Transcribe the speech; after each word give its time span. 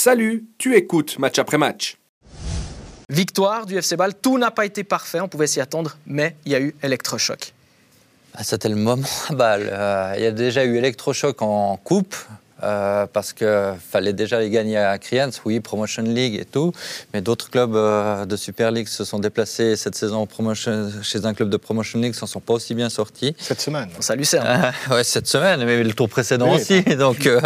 Salut, 0.00 0.44
tu 0.58 0.76
écoutes 0.76 1.18
match 1.18 1.40
après 1.40 1.58
match. 1.58 1.96
Victoire 3.10 3.66
du 3.66 3.76
FC 3.76 3.96
Bâle, 3.96 4.14
tout 4.14 4.38
n'a 4.38 4.52
pas 4.52 4.64
été 4.64 4.84
parfait, 4.84 5.18
on 5.18 5.26
pouvait 5.26 5.48
s'y 5.48 5.60
attendre, 5.60 5.96
mais 6.06 6.36
il 6.46 6.52
y 6.52 6.54
a 6.54 6.60
eu 6.60 6.72
électrochoc. 6.84 7.52
Ah, 8.32 8.44
C'était 8.44 8.68
le 8.68 8.76
moment 8.76 9.08
à 9.28 9.34
Bâle. 9.34 9.68
Euh, 9.72 10.14
il 10.16 10.22
y 10.22 10.26
a 10.26 10.30
déjà 10.30 10.64
eu 10.64 10.76
électrochoc 10.76 11.42
en 11.42 11.76
coupe. 11.78 12.14
Euh, 12.62 13.06
parce 13.12 13.32
qu'il 13.32 13.74
fallait 13.90 14.12
déjà 14.12 14.40
les 14.40 14.50
gagner 14.50 14.76
à 14.78 14.98
Kriens, 14.98 15.30
oui, 15.44 15.60
Promotion 15.60 16.02
League 16.02 16.34
et 16.34 16.44
tout. 16.44 16.72
Mais 17.14 17.20
d'autres 17.20 17.50
clubs 17.50 17.74
euh, 17.74 18.26
de 18.26 18.36
Super 18.36 18.70
League 18.70 18.88
se 18.88 19.04
sont 19.04 19.18
déplacés 19.18 19.76
cette 19.76 19.94
saison 19.94 20.26
promotion, 20.26 20.90
chez 21.02 21.24
un 21.24 21.34
club 21.34 21.50
de 21.50 21.56
Promotion 21.56 22.00
League, 22.00 22.14
s'en 22.14 22.26
sont 22.26 22.40
pas 22.40 22.54
aussi 22.54 22.74
bien 22.74 22.88
sortis. 22.88 23.34
Cette 23.38 23.60
semaine. 23.60 23.88
Ça 24.00 24.14
Lucerne. 24.14 24.46
Euh, 24.46 24.94
ouais, 24.94 25.04
cette 25.04 25.26
semaine, 25.26 25.64
mais 25.64 25.82
le 25.82 25.92
tour 25.92 26.08
précédent 26.08 26.50
Oui, 26.50 26.56
aussi. 26.60 26.82
Donc, 26.96 27.26
euh, 27.26 27.40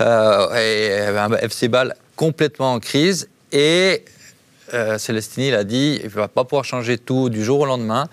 euh, 0.00 1.08
et, 1.08 1.12
ben, 1.12 1.36
FC 1.42 1.68
Bâle 1.68 1.94
complètement 2.16 2.74
en 2.74 2.80
crise. 2.80 3.28
Et 3.52 4.04
euh, 4.74 4.98
Célestini 4.98 5.50
l'a 5.50 5.64
dit, 5.64 5.98
il 6.02 6.06
ne 6.06 6.10
va 6.10 6.28
pas 6.28 6.44
pouvoir 6.44 6.64
changer 6.64 6.98
tout 6.98 7.28
du 7.28 7.44
jour 7.44 7.60
au 7.60 7.66
lendemain. 7.66 8.08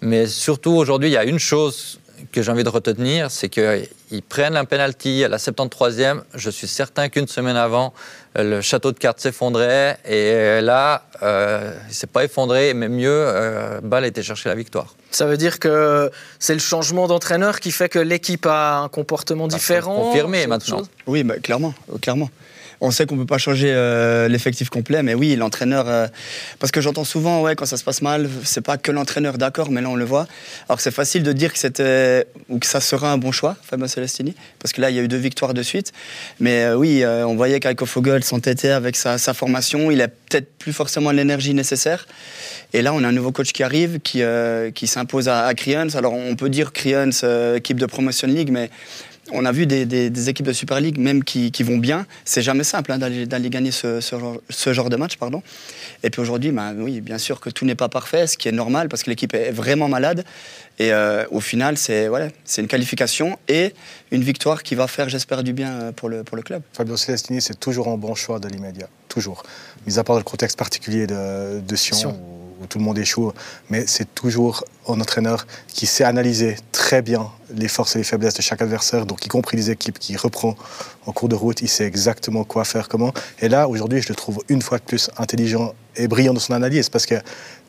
Mais 0.00 0.26
surtout, 0.26 0.72
aujourd'hui, 0.72 1.08
il 1.08 1.12
y 1.12 1.16
a 1.16 1.24
une 1.24 1.38
chose 1.38 1.98
que 2.32 2.42
j'ai 2.42 2.50
envie 2.50 2.64
de 2.64 2.68
retenir, 2.68 3.30
c'est 3.30 3.48
qu'ils 3.48 4.22
prennent 4.28 4.56
un 4.56 4.64
penalty 4.64 5.24
à 5.24 5.28
la 5.28 5.38
73e. 5.38 6.22
Je 6.34 6.50
suis 6.50 6.66
certain 6.66 7.08
qu'une 7.08 7.28
semaine 7.28 7.56
avant, 7.56 7.92
le 8.36 8.60
château 8.60 8.92
de 8.92 8.98
cartes 8.98 9.20
s'effondrait. 9.20 9.98
Et 10.04 10.60
là, 10.60 11.04
euh, 11.22 11.72
il 11.84 11.88
ne 11.88 11.94
s'est 11.94 12.06
pas 12.06 12.24
effondré, 12.24 12.74
mais 12.74 12.88
mieux, 12.88 13.08
euh, 13.10 13.80
Bâle 13.82 14.04
a 14.04 14.06
été 14.06 14.22
chercher 14.22 14.48
la 14.48 14.54
victoire. 14.54 14.94
Ça 15.10 15.26
veut 15.26 15.36
dire 15.36 15.58
que 15.58 16.10
c'est 16.38 16.54
le 16.54 16.60
changement 16.60 17.06
d'entraîneur 17.06 17.60
qui 17.60 17.70
fait 17.70 17.88
que 17.88 17.98
l'équipe 17.98 18.46
a 18.46 18.78
un 18.78 18.88
comportement 18.88 19.48
différent 19.48 20.12
autre 20.12 20.46
maintenant. 20.48 20.82
Oui, 21.06 21.22
bah, 21.24 21.38
clairement, 21.38 21.74
euh, 21.92 21.98
clairement. 21.98 22.30
On 22.80 22.90
sait 22.90 23.06
qu'on 23.06 23.16
peut 23.16 23.26
pas 23.26 23.38
changer 23.38 23.70
euh, 23.70 24.28
l'effectif 24.28 24.68
complet, 24.68 25.02
mais 25.02 25.14
oui, 25.14 25.36
l'entraîneur. 25.36 25.88
euh, 25.88 26.06
parce 26.58 26.70
que 26.70 26.80
j'entends 26.80 27.04
souvent, 27.04 27.42
ouais, 27.42 27.54
quand 27.54 27.66
ça 27.66 27.76
se 27.76 27.84
passe 27.84 28.02
mal, 28.02 28.28
c'est 28.44 28.60
pas 28.60 28.76
que 28.76 28.90
l'entraîneur, 28.90 29.38
d'accord, 29.38 29.70
mais 29.70 29.80
là 29.80 29.88
on 29.88 29.96
le 29.96 30.04
voit. 30.04 30.26
Alors 30.68 30.80
c'est 30.80 30.90
facile 30.90 31.22
de 31.22 31.32
dire 31.32 31.52
que 31.52 31.58
c'était 31.58 32.26
ou 32.48 32.58
que 32.58 32.66
ça 32.66 32.80
sera 32.80 33.12
un 33.12 33.18
bon 33.18 33.32
choix, 33.32 33.56
Fabio 33.62 33.86
Celestini, 33.86 34.34
parce 34.58 34.72
que 34.72 34.80
là 34.80 34.90
il 34.90 34.96
y 34.96 34.98
a 34.98 35.02
eu 35.02 35.08
deux 35.08 35.16
victoires 35.16 35.54
de 35.54 35.62
suite. 35.62 35.92
Mais 36.40 36.64
euh, 36.64 36.76
oui, 36.76 37.04
on 37.04 37.36
voyait 37.36 37.60
qu'Aiko 37.60 37.86
Fogel 37.86 38.24
s'entêtait 38.24 38.70
avec 38.70 38.96
sa, 38.96 39.18
formation. 39.34 39.90
Il 39.90 40.00
a 40.00 40.08
peut-être 40.08 40.56
plus 40.58 40.72
forcément 40.72 41.10
l'énergie 41.10 41.54
nécessaire. 41.54 42.06
Et 42.72 42.82
là, 42.82 42.92
on 42.92 43.04
a 43.04 43.08
un 43.08 43.12
nouveau 43.12 43.32
coach 43.32 43.52
qui 43.52 43.62
arrive, 43.62 44.00
qui, 44.00 44.22
qui 44.74 44.86
s'impose 44.86 45.28
à, 45.28 45.46
à 45.46 45.54
Kriens. 45.54 45.88
Alors 45.94 46.12
on 46.14 46.34
peut 46.36 46.48
dire 46.48 46.72
Kriens, 46.72 47.10
équipe 47.54 47.78
de 47.78 47.86
Promotion 47.86 48.28
League, 48.28 48.50
mais 48.50 48.70
on 49.32 49.44
a 49.44 49.52
vu 49.52 49.66
des, 49.66 49.86
des- 49.86 50.10
des 50.10 50.28
équipes 50.28 50.46
de 50.46 50.52
Super 50.52 50.80
League 50.80 50.98
même 50.98 51.24
qui, 51.24 51.50
qui 51.50 51.62
vont 51.62 51.78
bien. 51.78 52.06
C'est 52.24 52.42
jamais 52.42 52.64
simple 52.64 52.92
hein, 52.92 52.98
d'aller 52.98 53.26
d'aller 53.26 53.50
gagner 53.50 53.70
ce, 53.70 54.00
ce 54.00 54.18
genre, 54.18 54.36
ce 54.50 54.72
genre 54.72 54.90
de 54.90 54.96
match. 54.96 55.16
Pardon. 55.16 55.42
Et 56.02 56.10
puis 56.10 56.20
aujourd'hui, 56.20 56.50
bah, 56.50 56.72
oui, 56.76 57.00
bien 57.00 57.18
sûr 57.18 57.40
que 57.40 57.48
tout 57.50 57.64
n'est 57.64 57.74
pas 57.74 57.88
parfait, 57.88 58.26
ce 58.26 58.36
qui 58.36 58.48
est 58.48 58.52
normal 58.52 58.88
parce 58.88 59.02
que 59.02 59.10
l'équipe 59.10 59.32
est 59.34 59.50
vraiment 59.50 59.88
malade. 59.88 60.24
Et 60.78 60.92
euh, 60.92 61.24
au 61.30 61.40
final, 61.40 61.78
c'est 61.78 62.08
voilà, 62.08 62.28
c'est 62.44 62.60
une 62.60 62.66
qualification 62.68 63.38
et 63.48 63.72
une 64.10 64.22
victoire 64.22 64.62
qui 64.62 64.74
va 64.74 64.88
faire, 64.88 65.08
j'espère, 65.08 65.42
du 65.44 65.52
bien 65.52 65.70
euh, 65.72 65.92
pour 65.92 66.08
le, 66.08 66.24
pour 66.24 66.36
le 66.36 66.42
club. 66.42 66.62
Fabio 66.72 66.96
Celestini, 66.96 67.40
c'est 67.40 67.58
toujours 67.58 67.88
un 67.88 67.96
bon 67.96 68.14
choix 68.14 68.40
de 68.40 68.48
l'immédiat. 68.48 68.88
Toujours. 69.08 69.44
Mis 69.86 69.98
à 69.98 70.04
part 70.04 70.16
le 70.16 70.22
contexte 70.24 70.58
particulier 70.58 71.06
de, 71.06 71.60
de 71.60 71.76
Sion, 71.76 71.96
Sion. 71.96 72.20
Tout 72.68 72.78
le 72.78 72.84
monde 72.84 72.98
échoue. 72.98 73.32
Mais 73.70 73.84
c'est 73.86 74.14
toujours 74.14 74.64
un 74.88 75.00
entraîneur 75.00 75.46
qui 75.68 75.86
sait 75.86 76.04
analyser 76.04 76.56
très 76.72 77.02
bien 77.02 77.30
les 77.54 77.68
forces 77.68 77.96
et 77.96 77.98
les 77.98 78.04
faiblesses 78.04 78.34
de 78.34 78.42
chaque 78.42 78.62
adversaire, 78.62 79.06
donc 79.06 79.24
y 79.24 79.28
compris 79.28 79.56
les 79.56 79.70
équipes, 79.70 79.98
qui 79.98 80.16
reprend 80.16 80.56
en 81.06 81.12
cours 81.12 81.28
de 81.28 81.34
route. 81.34 81.62
Il 81.62 81.68
sait 81.68 81.84
exactement 81.86 82.44
quoi 82.44 82.64
faire, 82.64 82.88
comment. 82.88 83.12
Et 83.40 83.48
là, 83.48 83.68
aujourd'hui, 83.68 84.02
je 84.02 84.08
le 84.08 84.14
trouve 84.14 84.42
une 84.48 84.62
fois 84.62 84.78
de 84.78 84.84
plus 84.84 85.10
intelligent 85.16 85.74
et 85.96 86.08
brillant 86.08 86.34
dans 86.34 86.40
son 86.40 86.52
analyse 86.52 86.88
parce 86.88 87.06
que 87.06 87.14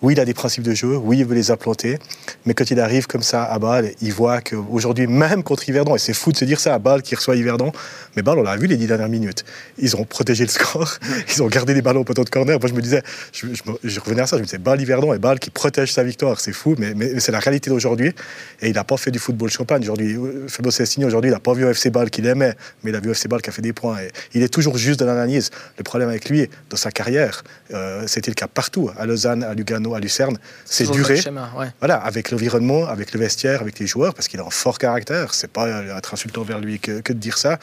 oui, 0.02 0.14
il 0.14 0.20
a 0.20 0.26
des 0.26 0.34
principes 0.34 0.64
de 0.64 0.74
jeu, 0.74 0.96
oui, 0.98 1.20
il 1.20 1.26
veut 1.26 1.34
les 1.36 1.52
implanter, 1.52 1.98
mais 2.46 2.54
quand 2.54 2.70
il 2.70 2.80
arrive 2.80 3.08
comme 3.08 3.24
ça 3.24 3.44
à 3.44 3.58
Bâle, 3.60 3.92
il 4.02 4.14
voit 4.14 4.42
qu'aujourd'hui, 4.42 5.08
même 5.08 5.42
contre 5.42 5.68
Yverdon, 5.68 5.96
et 5.96 6.00
c'est 6.00 6.14
fou 6.14 6.32
de 6.32 6.38
se 6.38 6.46
dire 6.46 6.60
ça 6.60 6.74
à 6.76 6.80
Bâle 6.80 7.02
qui 7.02 7.16
reçoit 7.16 7.36
Yverdon, 7.36 7.72
mais 8.16 8.22
Bâle, 8.22 8.38
on 8.40 8.44
l'a 8.44 8.56
vu 8.58 8.68
les 8.68 8.78
dix 8.78 8.88
dernières 8.88 9.10
minutes, 9.10 9.46
ils 9.78 9.96
ont 9.96 10.04
protégé 10.04 10.44
le 10.44 10.50
score, 10.52 10.96
ils 11.36 11.42
ont 11.42 11.48
gardé 11.48 11.74
les 11.74 11.82
ballons 11.82 12.02
au 12.02 12.04
poteau 12.04 12.24
de 12.24 12.30
corner. 12.30 12.60
Moi, 12.60 12.70
je 12.70 12.74
me 12.76 12.82
disais, 12.82 13.02
je, 13.34 13.48
je 13.48 13.64
me- 13.72 13.78
je 13.84 14.00
revenais 14.00 14.22
à 14.22 14.28
ça, 14.28 14.36
je 14.38 14.42
me 14.42 14.46
disais, 14.46 14.58
Bâle, 14.58 14.82
Yverdon 14.82 15.14
et 15.14 15.18
Bâle 15.20 15.40
qui 15.40 15.50
protège 15.50 15.92
sa 15.94 16.04
victoire, 16.04 16.40
c'est 16.40 16.54
fou, 16.54 16.76
mais, 16.78 16.94
mais 16.94 17.20
c'est 17.20 17.32
la 17.32 17.40
réalité 17.40 17.70
d'aujourd'hui. 17.70 18.14
Et 18.62 18.68
il 18.70 18.74
n'a 18.76 18.84
pas 18.84 18.98
fait 18.98 19.12
du 19.12 19.20
football 19.20 19.50
champagne. 19.50 19.82
Aujourd'hui, 19.82 20.18
Fabio 20.48 20.72
Cestini, 20.72 21.06
aujourd'hui, 21.06 21.32
il 21.32 21.34
n'a 21.34 21.40
pas 21.40 21.54
vu 21.54 21.66
FC 21.68 21.90
Bâle 21.90 22.10
qu'il 22.10 22.26
aimait, 22.28 22.54
mais 22.84 22.92
il 22.92 22.96
a 22.96 23.00
vu 23.00 23.12
FC 23.12 23.28
Bâle 23.28 23.42
qui 23.42 23.50
a 23.50 23.54
fait 23.54 23.62
des 23.62 23.74
points. 23.74 23.98
Et 24.00 24.10
il 24.34 24.44
est 24.44 24.50
toujours 24.54 24.78
juste 24.78 25.00
dans 25.00 25.06
l'analyse. 25.08 25.50
Le 25.78 25.84
problème 25.84 26.10
avec 26.10 26.30
lui, 26.30 26.48
dans 26.70 26.78
sa 26.78 26.92
carrière, 26.92 27.44
euh, 27.74 28.04
c'était 28.08 28.30
le 28.32 28.36
cas 28.36 28.48
partout, 28.48 28.90
à 28.98 29.06
Lausanne, 29.06 29.44
à 29.44 29.54
Lugano, 29.54 29.85
à 29.94 30.00
Lucerne, 30.00 30.38
c'est 30.66 30.90
duré. 30.90 31.14
même 31.14 31.24
schéma, 31.24 31.52
ouais. 31.58 31.68
Voilà, 31.80 31.98
avec 31.98 32.32
l'environnement, 32.32 32.88
avec 32.88 33.14
le 33.14 33.20
vestiaire, 33.20 33.62
avec 33.62 33.80
les 33.80 33.88
joueurs, 33.88 34.14
parce 34.14 34.28
qu'il 34.28 34.40
a 34.40 34.44
un 34.44 34.50
fort 34.50 34.78
caractère. 34.78 35.34
C'est 35.34 35.52
pas 35.52 35.70
être 35.70 36.14
insultant 36.14 36.44
vers 36.44 36.60
lui 36.60 36.80
que, 36.80 37.02
que 37.02 37.14
de 37.14 37.20
dire 37.20 37.38
ça. 37.38 37.60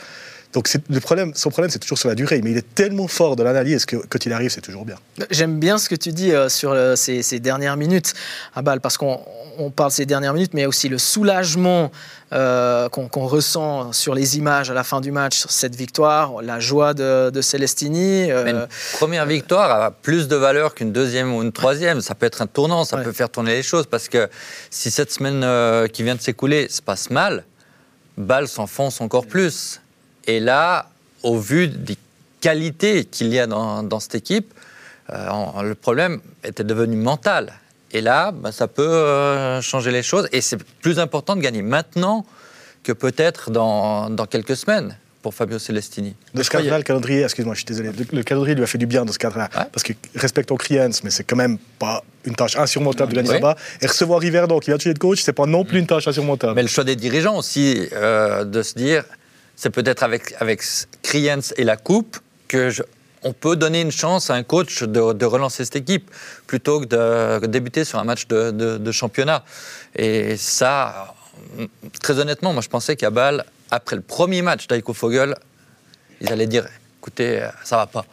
Donc 0.52 0.68
le 0.90 1.00
problème, 1.00 1.32
son 1.34 1.50
problème, 1.50 1.70
c'est 1.70 1.78
toujours 1.78 1.98
sur 1.98 2.08
la 2.08 2.14
durée. 2.14 2.40
Mais 2.42 2.50
il 2.50 2.56
est 2.58 2.74
tellement 2.74 3.08
fort 3.08 3.36
de 3.36 3.42
l'analyse 3.42 3.86
que 3.86 3.96
quand 3.96 4.26
il 4.26 4.32
arrive, 4.32 4.50
c'est 4.50 4.60
toujours 4.60 4.84
bien. 4.84 4.96
J'aime 5.30 5.58
bien 5.58 5.78
ce 5.78 5.88
que 5.88 5.94
tu 5.94 6.12
dis 6.12 6.32
euh, 6.32 6.48
sur 6.48 6.72
euh, 6.72 6.94
ces, 6.96 7.22
ces 7.22 7.40
dernières 7.40 7.76
minutes 7.76 8.12
à 8.54 8.60
Bâle, 8.62 8.80
parce 8.80 8.96
qu'on 8.98 9.20
on 9.58 9.70
parle 9.70 9.90
de 9.90 9.94
ces 9.94 10.06
dernières 10.06 10.32
minutes, 10.34 10.52
mais 10.54 10.60
il 10.60 10.64
y 10.64 10.66
a 10.66 10.68
aussi 10.68 10.88
le 10.88 10.96
soulagement 10.98 11.90
euh, 12.32 12.88
qu'on 12.88 13.26
ressent 13.26 13.92
sur 13.92 14.14
les 14.14 14.38
images 14.38 14.70
à 14.70 14.74
la 14.74 14.82
fin 14.84 15.02
du 15.02 15.12
match, 15.12 15.36
sur 15.38 15.50
cette 15.50 15.74
victoire, 15.76 16.40
la 16.40 16.58
joie 16.60 16.94
de, 16.94 17.28
de 17.28 17.40
Celestini. 17.42 18.30
euh, 18.30 18.44
Mais 18.44 18.50
une 18.52 18.66
première 18.94 19.26
victoire 19.26 19.70
a 19.82 19.90
plus 19.90 20.28
de 20.28 20.36
valeur 20.36 20.74
qu'une 20.74 20.92
deuxième 20.92 21.34
ou 21.34 21.42
une 21.42 21.52
troisième. 21.52 22.00
Ça 22.00 22.14
peut 22.14 22.24
être 22.24 22.40
un 22.40 22.46
tournant, 22.46 22.84
ça 22.86 22.96
Ouais. 22.96 23.02
peut 23.04 23.12
faire 23.12 23.28
tourner 23.28 23.54
les 23.54 23.62
choses. 23.62 23.84
Parce 23.86 24.08
que 24.08 24.28
si 24.70 24.90
cette 24.90 25.12
semaine 25.12 25.42
euh, 25.44 25.86
qui 25.86 26.02
vient 26.02 26.14
de 26.14 26.20
s'écouler 26.22 26.68
se 26.70 26.80
passe 26.80 27.10
mal, 27.10 27.44
Bâle 28.16 28.48
s'enfonce 28.48 29.00
encore 29.02 29.26
plus. 29.26 29.81
Et 30.26 30.40
là, 30.40 30.90
au 31.22 31.38
vu 31.38 31.68
des 31.68 31.96
qualités 32.40 33.04
qu'il 33.04 33.28
y 33.28 33.38
a 33.38 33.46
dans, 33.46 33.82
dans 33.82 34.00
cette 34.00 34.14
équipe, 34.14 34.52
euh, 35.10 35.62
le 35.62 35.74
problème 35.74 36.20
était 36.44 36.64
devenu 36.64 36.96
mental. 36.96 37.52
Et 37.92 38.00
là, 38.00 38.32
bah, 38.32 38.52
ça 38.52 38.68
peut 38.68 38.82
euh, 38.82 39.60
changer 39.60 39.90
les 39.90 40.02
choses. 40.02 40.28
Et 40.32 40.40
c'est 40.40 40.58
plus 40.80 40.98
important 40.98 41.36
de 41.36 41.40
gagner 41.40 41.62
maintenant 41.62 42.24
que 42.82 42.92
peut-être 42.92 43.50
dans, 43.50 44.10
dans 44.10 44.26
quelques 44.26 44.56
semaines 44.56 44.96
pour 45.20 45.34
Fabio 45.34 45.60
Celestini. 45.60 46.16
Dans 46.34 46.42
ce 46.42 46.50
cadre-là, 46.50 46.78
le 46.78 46.82
calendrier, 46.82 47.22
excuse-moi, 47.22 47.54
je 47.54 47.60
suis 47.60 47.66
désolé, 47.66 47.90
le, 47.92 48.04
le 48.10 48.22
calendrier 48.24 48.56
lui 48.56 48.64
a 48.64 48.66
fait 48.66 48.78
du 48.78 48.86
bien 48.86 49.04
dans 49.04 49.12
ce 49.12 49.18
cadre-là. 49.18 49.48
Ouais. 49.56 49.64
Parce 49.70 49.84
que 49.84 49.92
respectons 50.16 50.56
Kriens, 50.56 50.90
mais 51.04 51.10
c'est 51.10 51.22
quand 51.22 51.36
même 51.36 51.58
pas 51.78 52.02
une 52.24 52.34
tâche 52.34 52.56
insurmontable 52.56 53.12
de 53.12 53.16
gagner 53.18 53.34
là-bas. 53.34 53.56
Et 53.80 53.86
recevoir 53.86 54.18
Riverdon 54.18 54.58
qui 54.58 54.70
de 54.72 54.76
changer 54.76 54.94
de 54.94 54.98
coach, 54.98 55.22
c'est 55.22 55.32
pas 55.32 55.46
non 55.46 55.64
plus 55.64 55.78
une 55.78 55.86
tâche 55.86 56.08
insurmontable. 56.08 56.54
Mais 56.54 56.62
le 56.62 56.68
choix 56.68 56.82
des 56.82 56.96
dirigeants 56.96 57.36
aussi, 57.36 57.86
euh, 57.92 58.44
de 58.44 58.62
se 58.62 58.74
dire, 58.74 59.04
c'est 59.62 59.70
peut-être 59.70 60.02
avec, 60.02 60.34
avec 60.40 60.60
Kriens 61.02 61.38
et 61.56 61.62
la 61.62 61.76
Coupe 61.76 62.18
que 62.48 62.72
on 63.22 63.32
peut 63.32 63.54
donner 63.54 63.80
une 63.80 63.92
chance 63.92 64.28
à 64.28 64.34
un 64.34 64.42
coach 64.42 64.82
de, 64.82 65.24
relancer 65.24 65.64
cette 65.64 65.76
équipe 65.76 66.10
plutôt 66.48 66.80
que 66.80 66.86
de 66.86 67.46
débuter 67.46 67.84
sur 67.84 68.00
un 68.00 68.04
match 68.04 68.26
de, 68.26 68.90
championnat. 68.90 69.44
Et 69.94 70.36
ça, 70.36 71.14
très 72.00 72.18
honnêtement, 72.18 72.52
moi 72.52 72.60
je 72.60 72.68
pensais 72.68 72.96
qu'à 72.96 73.10
Bâle, 73.10 73.44
après 73.70 73.94
le 73.94 74.02
premier 74.02 74.42
match 74.42 74.66
d'Aiko 74.66 74.94
Fogel, 74.94 75.36
ils 76.20 76.32
allaient 76.32 76.48
dire, 76.48 76.66
écoutez, 76.98 77.48
ça 77.62 77.76
va 77.76 77.86
pas. 77.86 78.04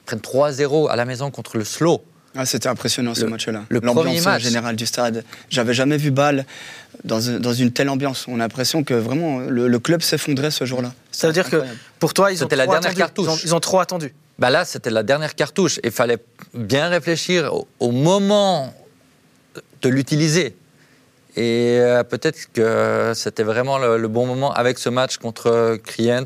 Ils 0.00 0.02
prennent 0.02 0.18
3-0 0.18 0.90
à 0.90 0.96
la 0.96 1.04
maison 1.04 1.30
contre 1.30 1.58
le 1.58 1.64
Slow. 1.64 2.02
Ah, 2.34 2.46
C'était 2.46 2.68
impressionnant 2.68 3.14
ce 3.14 3.24
match-là. 3.26 3.64
le 3.68 3.80
premier 3.80 4.04
L'ambiance 4.04 4.24
match. 4.24 4.42
générale 4.42 4.76
du 4.76 4.86
stade. 4.86 5.24
J'avais 5.50 5.74
jamais 5.74 5.96
vu 5.98 6.10
Bâle 6.10 6.46
dans, 7.04 7.20
dans 7.38 7.52
une 7.52 7.72
telle 7.72 7.88
ambiance. 7.90 8.24
On 8.28 8.36
a 8.36 8.38
l'impression 8.38 8.84
que 8.84 8.94
vraiment 8.94 9.40
le, 9.40 9.68
le 9.68 9.78
club 9.78 10.00
s'effondrait 10.02 10.50
ce 10.50 10.64
jour-là. 10.64 10.92
ça 11.10 11.26
veut 11.26 11.32
dire 11.34 11.48
que 11.50 11.62
pour 11.98 12.14
toi, 12.14 12.32
ils 12.32 12.36
ont, 12.36 12.46
C'était 12.46 12.56
la 12.56 12.64
trop 12.64 12.72
dernière 12.80 12.90
attendu. 13.06 13.12
Ils 13.18 13.22
ont, 13.22 13.26
cartouche. 13.26 13.44
ils 13.44 13.54
ont 13.54 13.60
trop 13.60 13.80
attendu. 13.80 14.14
Bah 14.38 14.48
là, 14.50 14.64
c'était 14.64 14.90
la 14.90 15.02
dernière 15.02 15.34
cartouche. 15.34 15.78
Il 15.84 15.90
fallait 15.90 16.18
bien 16.54 16.88
réfléchir 16.88 17.52
au, 17.54 17.68
au 17.80 17.90
moment 17.90 18.72
de 19.82 19.88
l'utiliser. 19.90 20.56
Et 21.36 21.78
euh, 21.80 22.02
peut-être 22.02 22.50
que 22.52 23.12
c'était 23.14 23.42
vraiment 23.42 23.78
le, 23.78 23.98
le 23.98 24.08
bon 24.08 24.26
moment 24.26 24.52
avec 24.52 24.78
ce 24.78 24.88
match 24.88 25.18
contre 25.18 25.78
Kriens 25.84 26.24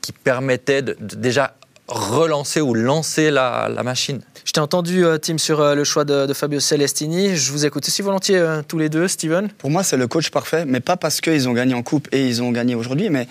qui 0.00 0.12
permettait 0.12 0.82
de, 0.82 0.96
de 1.00 1.16
déjà 1.16 1.54
relancer 1.88 2.60
ou 2.60 2.74
lancer 2.74 3.30
la, 3.30 3.68
la 3.68 3.82
machine. 3.82 4.20
T'ai 4.56 4.62
entendu, 4.62 5.04
euh, 5.04 5.18
Tim, 5.18 5.36
sur 5.36 5.60
euh, 5.60 5.74
le 5.74 5.84
choix 5.84 6.06
de, 6.06 6.32
Fabio 6.32 6.60
Celestini. 6.60 7.36
Je 7.36 7.52
vous 7.52 7.66
écoute 7.66 7.86
aussi 7.86 8.00
volontiers 8.00 8.38
euh, 8.38 8.62
tous 8.66 8.78
les 8.78 8.88
deux, 8.88 9.06
Steven. 9.06 9.50
Pour 9.58 9.68
moi, 9.68 9.82
c'est 9.82 9.98
le 9.98 10.06
coach 10.06 10.30
parfait, 10.30 10.64
mais 10.64 10.80
pas 10.80 10.96
parce 10.96 11.20
qu'ils 11.20 11.46
ont 11.46 11.52
gagné 11.52 11.74
en 11.74 11.82
coupe 11.82 12.08
et 12.10 12.26
ils 12.26 12.42
ont 12.42 12.52
gagné 12.52 12.74
aujourd'hui, 12.74 13.10
mais 13.10 13.28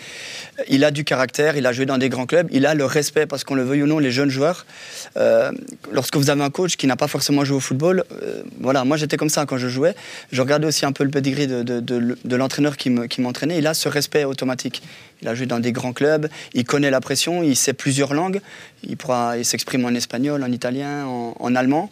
il 0.70 0.84
a 0.84 0.92
du 0.92 1.04
caractère, 1.04 1.58
il 1.58 1.66
a 1.66 1.74
joué 1.74 1.88
dans 1.88 1.98
des 1.98 2.10
grands 2.10 2.28
clubs, 2.28 2.48
il 2.52 2.68
a 2.68 2.76
le 2.76 2.86
respect, 2.86 3.26
parce 3.26 3.44
qu'on 3.44 3.56
le 3.56 3.64
veuille 3.64 3.82
ou 3.82 3.88
non, 3.88 3.98
les 3.98 4.12
jeunes 4.12 4.30
joueurs. 4.30 4.68
Lorsque 5.92 6.16
vous 6.16 6.30
avez 6.30 6.44
un 6.44 6.52
coach 6.52 6.76
qui 6.76 6.86
n'a 6.86 6.96
pas 6.96 7.08
forcément 7.08 7.44
joué 7.44 7.58
au 7.58 7.60
football, 7.60 8.04
voilà, 8.60 8.84
moi 8.84 8.96
j'étais 8.96 9.18
comme 9.18 9.30
ça 9.30 9.48
quand 9.48 9.58
je 9.58 9.68
jouais. 9.68 9.96
Je 10.32 10.42
regardais 10.44 10.68
aussi 10.68 10.86
un 10.86 10.92
peu 10.92 11.04
le 11.04 11.10
pedigree 11.10 11.48
de, 11.48 12.36
l'entraîneur 12.36 12.78
qui 12.78 13.22
m'entraînait. 13.22 13.58
Il 13.58 13.66
a 13.66 13.74
ce 13.74 13.90
respect 13.90 14.26
automatique. 14.26 14.84
Il 15.22 15.28
a 15.28 15.36
joué 15.36 15.46
dans 15.46 15.60
des 15.60 15.72
grands 15.72 15.94
clubs, 15.94 16.28
il 16.54 16.66
connaît 16.66 16.92
la 16.92 17.02
pression, 17.02 17.42
il 17.42 17.56
sait 17.56 17.74
plusieurs 17.74 18.14
langues. 18.14 18.42
Il, 18.84 18.98
il 19.38 19.46
s'exprime 19.46 19.86
en 19.86 19.90
espagnol, 19.90 20.44
en 20.44 20.52
italien, 20.52 21.06
en, 21.06 21.15
en 21.40 21.56
allemand. 21.56 21.90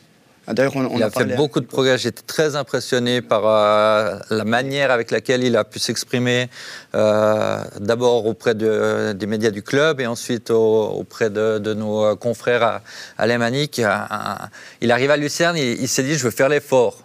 D'ailleurs, 0.47 0.75
on, 0.75 0.85
on 0.85 0.97
il 0.97 1.03
a, 1.03 1.05
a 1.05 1.09
fait 1.09 1.37
beaucoup 1.37 1.61
de 1.61 1.65
progrès. 1.65 1.97
J'étais 1.97 2.21
très 2.21 2.57
impressionné 2.57 3.21
par 3.21 3.43
euh, 3.45 4.19
la 4.29 4.43
manière 4.43 4.91
avec 4.91 5.09
laquelle 5.09 5.41
il 5.43 5.55
a 5.55 5.63
pu 5.63 5.79
s'exprimer, 5.79 6.49
euh, 6.95 7.63
d'abord 7.79 8.25
auprès 8.25 8.53
de, 8.53 9.13
des 9.13 9.25
médias 9.25 9.51
du 9.51 9.63
club 9.63 10.01
et 10.01 10.07
ensuite 10.07 10.51
au, 10.51 10.89
auprès 10.99 11.29
de, 11.29 11.59
de, 11.59 11.73
nos 11.73 12.15
confrères 12.17 12.63
à, 12.63 12.81
à 13.17 13.25
l'Emanic. 13.25 13.81
Il 14.81 14.91
arrive 14.91 15.11
à 15.11 15.17
Lucerne, 15.17 15.55
il, 15.55 15.81
il 15.81 15.87
s'est 15.87 16.03
dit 16.03 16.15
je 16.15 16.23
veux 16.25 16.31
faire 16.31 16.49
l'effort 16.49 17.02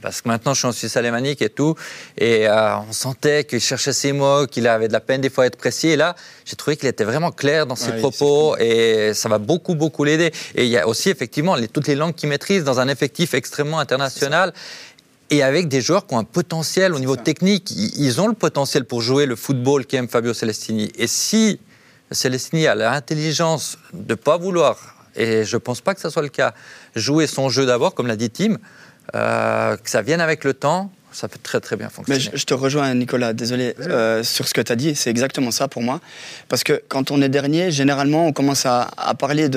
parce 0.00 0.22
que 0.22 0.28
maintenant 0.28 0.54
je 0.54 0.60
suis 0.60 0.68
en 0.68 0.72
Suisse 0.72 0.96
alémanique 0.96 1.42
et 1.42 1.50
tout, 1.50 1.74
et 2.16 2.48
euh, 2.48 2.76
on 2.88 2.92
sentait 2.92 3.44
qu'il 3.44 3.60
cherchait 3.60 3.92
ses 3.92 4.12
mots, 4.12 4.46
qu'il 4.46 4.66
avait 4.66 4.88
de 4.88 4.92
la 4.92 5.00
peine 5.00 5.20
des 5.20 5.30
fois 5.30 5.44
à 5.44 5.46
être 5.48 5.56
précis. 5.56 5.88
Et 5.88 5.96
là, 5.96 6.16
j'ai 6.44 6.56
trouvé 6.56 6.76
qu'il 6.76 6.88
était 6.88 7.04
vraiment 7.04 7.30
clair 7.30 7.66
dans 7.66 7.76
ses 7.76 7.92
propos, 7.92 8.56
et 8.58 9.12
ça 9.14 9.28
va 9.28 9.38
beaucoup, 9.38 9.74
beaucoup 9.74 10.04
l'aider. 10.04 10.32
Et 10.54 10.64
il 10.64 10.70
y 10.70 10.78
a 10.78 10.88
aussi 10.88 11.10
effectivement 11.10 11.56
les, 11.56 11.68
toutes 11.68 11.88
les 11.88 11.94
langues 11.94 12.14
qu'il 12.14 12.28
maîtrise 12.28 12.64
dans 12.64 12.80
un 12.80 12.88
effectif 12.88 13.34
extrêmement 13.34 13.78
international. 13.78 14.52
Et 15.30 15.42
avec 15.42 15.68
des 15.68 15.80
joueurs 15.80 16.06
qui 16.06 16.14
ont 16.14 16.18
un 16.18 16.24
potentiel 16.24 16.92
au 16.92 16.98
niveau 16.98 17.16
technique, 17.16 17.70
ils 17.70 18.20
ont 18.20 18.28
le 18.28 18.34
potentiel 18.34 18.84
pour 18.84 19.00
jouer 19.00 19.24
le 19.24 19.34
football 19.34 19.86
qu'aime 19.86 20.06
Fabio 20.06 20.34
Celestini. 20.34 20.92
Et 20.98 21.06
si 21.06 21.58
Celestini 22.10 22.66
a 22.66 22.74
l'intelligence 22.74 23.78
de 23.94 24.12
ne 24.12 24.14
pas 24.14 24.36
vouloir, 24.36 24.94
et 25.16 25.44
je 25.44 25.56
ne 25.56 25.58
pense 25.58 25.80
pas 25.80 25.94
que 25.94 26.00
ce 26.00 26.10
soit 26.10 26.22
le 26.22 26.28
cas, 26.28 26.52
jouer 26.96 27.26
son 27.26 27.48
jeu 27.48 27.64
d'abord, 27.64 27.94
comme 27.94 28.06
l'a 28.06 28.16
dit 28.16 28.30
Tim, 28.30 28.56
que 29.12 29.90
ça 29.90 30.02
vienne 30.02 30.20
avec 30.20 30.44
le 30.44 30.54
temps, 30.54 30.90
ça 31.12 31.28
peut 31.28 31.38
très 31.42 31.60
très 31.60 31.76
bien 31.76 31.88
fonctionner. 31.88 32.18
Mais 32.18 32.30
je, 32.32 32.36
je 32.36 32.44
te 32.44 32.54
rejoins, 32.54 32.92
Nicolas, 32.94 33.32
désolé, 33.32 33.74
euh, 33.80 34.22
sur 34.22 34.48
ce 34.48 34.54
que 34.54 34.60
tu 34.60 34.72
as 34.72 34.76
dit, 34.76 34.94
c'est 34.94 35.10
exactement 35.10 35.50
ça 35.50 35.68
pour 35.68 35.82
moi. 35.82 36.00
Parce 36.48 36.64
que 36.64 36.82
quand 36.88 37.10
on 37.10 37.22
est 37.22 37.28
dernier, 37.28 37.70
généralement, 37.70 38.26
on 38.26 38.32
commence 38.32 38.66
à, 38.66 38.90
à 38.96 39.14
parler 39.14 39.48